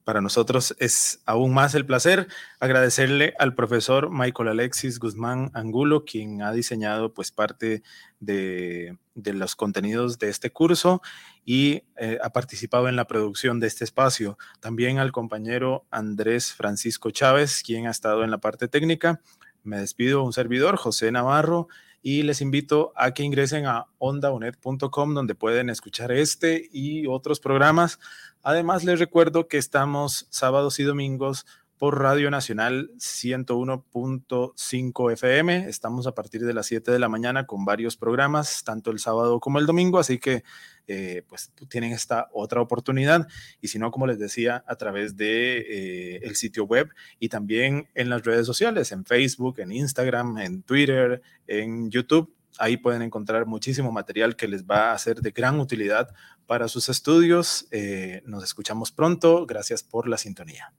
Para 0.03 0.19
nosotros 0.19 0.75
es 0.79 1.21
aún 1.25 1.53
más 1.53 1.75
el 1.75 1.85
placer 1.85 2.27
agradecerle 2.59 3.33
al 3.39 3.55
profesor 3.55 4.09
Michael 4.11 4.49
Alexis 4.49 4.99
Guzmán 4.99 5.49
Angulo, 5.53 6.03
quien 6.03 6.41
ha 6.41 6.51
diseñado 6.51 7.13
pues 7.13 7.31
parte 7.31 7.83
de, 8.19 8.97
los 9.15 9.55
contenidos 9.55 10.19
de 10.19 10.27
este 10.27 10.49
curso 10.49 11.01
y 11.45 11.83
eh, 11.95 12.17
ha 12.21 12.31
participado 12.31 12.89
en 12.89 12.97
la 12.97 13.07
producción 13.07 13.61
de 13.61 13.67
este 13.67 13.85
espacio. 13.85 14.37
También 14.59 14.99
al 14.99 15.13
compañero 15.13 15.85
Andrés 15.89 16.51
Francisco 16.51 17.11
Chávez, 17.11 17.63
quien 17.65 17.87
ha 17.87 17.91
estado 17.91 18.25
en 18.25 18.31
la 18.31 18.39
parte 18.39 18.67
técnica. 18.67 19.21
Me 19.63 19.77
despido, 19.77 20.23
un 20.23 20.33
servidor, 20.33 20.75
José 20.75 21.13
Navarro, 21.13 21.69
y 22.03 22.23
les 22.23 22.41
invito 22.41 22.91
a 22.95 23.13
que 23.13 23.23
ingresen 23.23 23.65
a 23.65 23.87
ondaunet.com 23.97 25.13
donde 25.15 25.33
pueden 25.33 25.69
escuchar 25.69 26.11
este 26.11 26.69
y 26.71 27.07
otros 27.07 27.39
programas. 27.39 27.97
Además, 28.43 28.83
les 28.83 28.99
recuerdo 28.99 29.47
que 29.47 29.57
estamos 29.57 30.27
sábados 30.29 30.79
y 30.79 30.83
domingos 30.83 31.45
por 31.83 31.99
Radio 31.99 32.31
Nacional 32.31 32.91
101.5 32.97 35.11
FM. 35.11 35.67
Estamos 35.67 36.07
a 36.07 36.15
partir 36.15 36.45
de 36.45 36.53
las 36.53 36.67
7 36.67 36.93
de 36.93 36.97
la 36.97 37.09
mañana 37.09 37.45
con 37.45 37.65
varios 37.65 37.97
programas, 37.97 38.63
tanto 38.63 38.89
el 38.89 38.99
sábado 38.99 39.41
como 39.41 39.59
el 39.59 39.65
domingo, 39.65 39.99
así 39.99 40.17
que 40.17 40.45
eh, 40.87 41.25
pues 41.27 41.51
tienen 41.67 41.91
esta 41.91 42.29
otra 42.31 42.61
oportunidad. 42.61 43.27
Y 43.59 43.67
si 43.67 43.79
no, 43.79 43.91
como 43.91 44.07
les 44.07 44.17
decía, 44.17 44.63
a 44.65 44.77
través 44.77 45.17
de 45.17 45.57
eh, 45.57 46.21
el 46.23 46.37
sitio 46.37 46.63
web 46.63 46.87
y 47.19 47.27
también 47.27 47.89
en 47.95 48.07
las 48.07 48.23
redes 48.23 48.45
sociales, 48.45 48.93
en 48.93 49.03
Facebook, 49.03 49.59
en 49.59 49.73
Instagram, 49.73 50.37
en 50.37 50.63
Twitter, 50.63 51.21
en 51.47 51.91
YouTube. 51.91 52.33
Ahí 52.59 52.77
pueden 52.77 53.01
encontrar 53.01 53.45
muchísimo 53.45 53.91
material 53.91 54.37
que 54.37 54.47
les 54.47 54.63
va 54.63 54.93
a 54.93 54.97
ser 54.97 55.19
de 55.19 55.31
gran 55.31 55.59
utilidad 55.59 56.15
para 56.45 56.69
sus 56.69 56.87
estudios. 56.87 57.67
Eh, 57.71 58.21
nos 58.25 58.41
escuchamos 58.41 58.93
pronto. 58.93 59.45
Gracias 59.45 59.83
por 59.83 60.07
la 60.07 60.17
sintonía. 60.17 60.73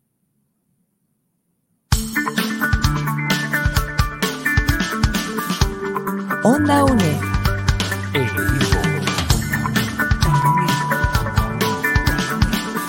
Onda 6.46 6.84
UNE. 6.84 7.20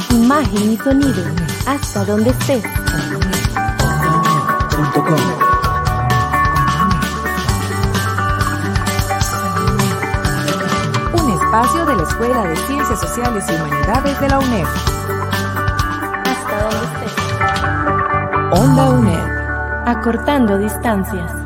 Imagen 0.10 0.74
y 0.74 0.78
sonido. 0.78 1.24
Hasta 1.66 2.04
donde 2.04 2.32
estés. 2.32 2.64
Un 11.14 11.32
espacio 11.32 11.86
de 11.86 11.96
la 11.96 12.04
Escuela 12.04 12.44
de 12.44 12.56
Ciencias 12.58 13.00
Sociales 13.00 13.46
y 13.50 13.54
Humanidades 13.54 14.20
de 14.20 14.30
la 14.30 14.40
UNED. 14.40 14.95
Onda 18.52 18.90
UNED. 18.92 19.88
Acortando 19.88 20.58
distancias. 20.60 21.45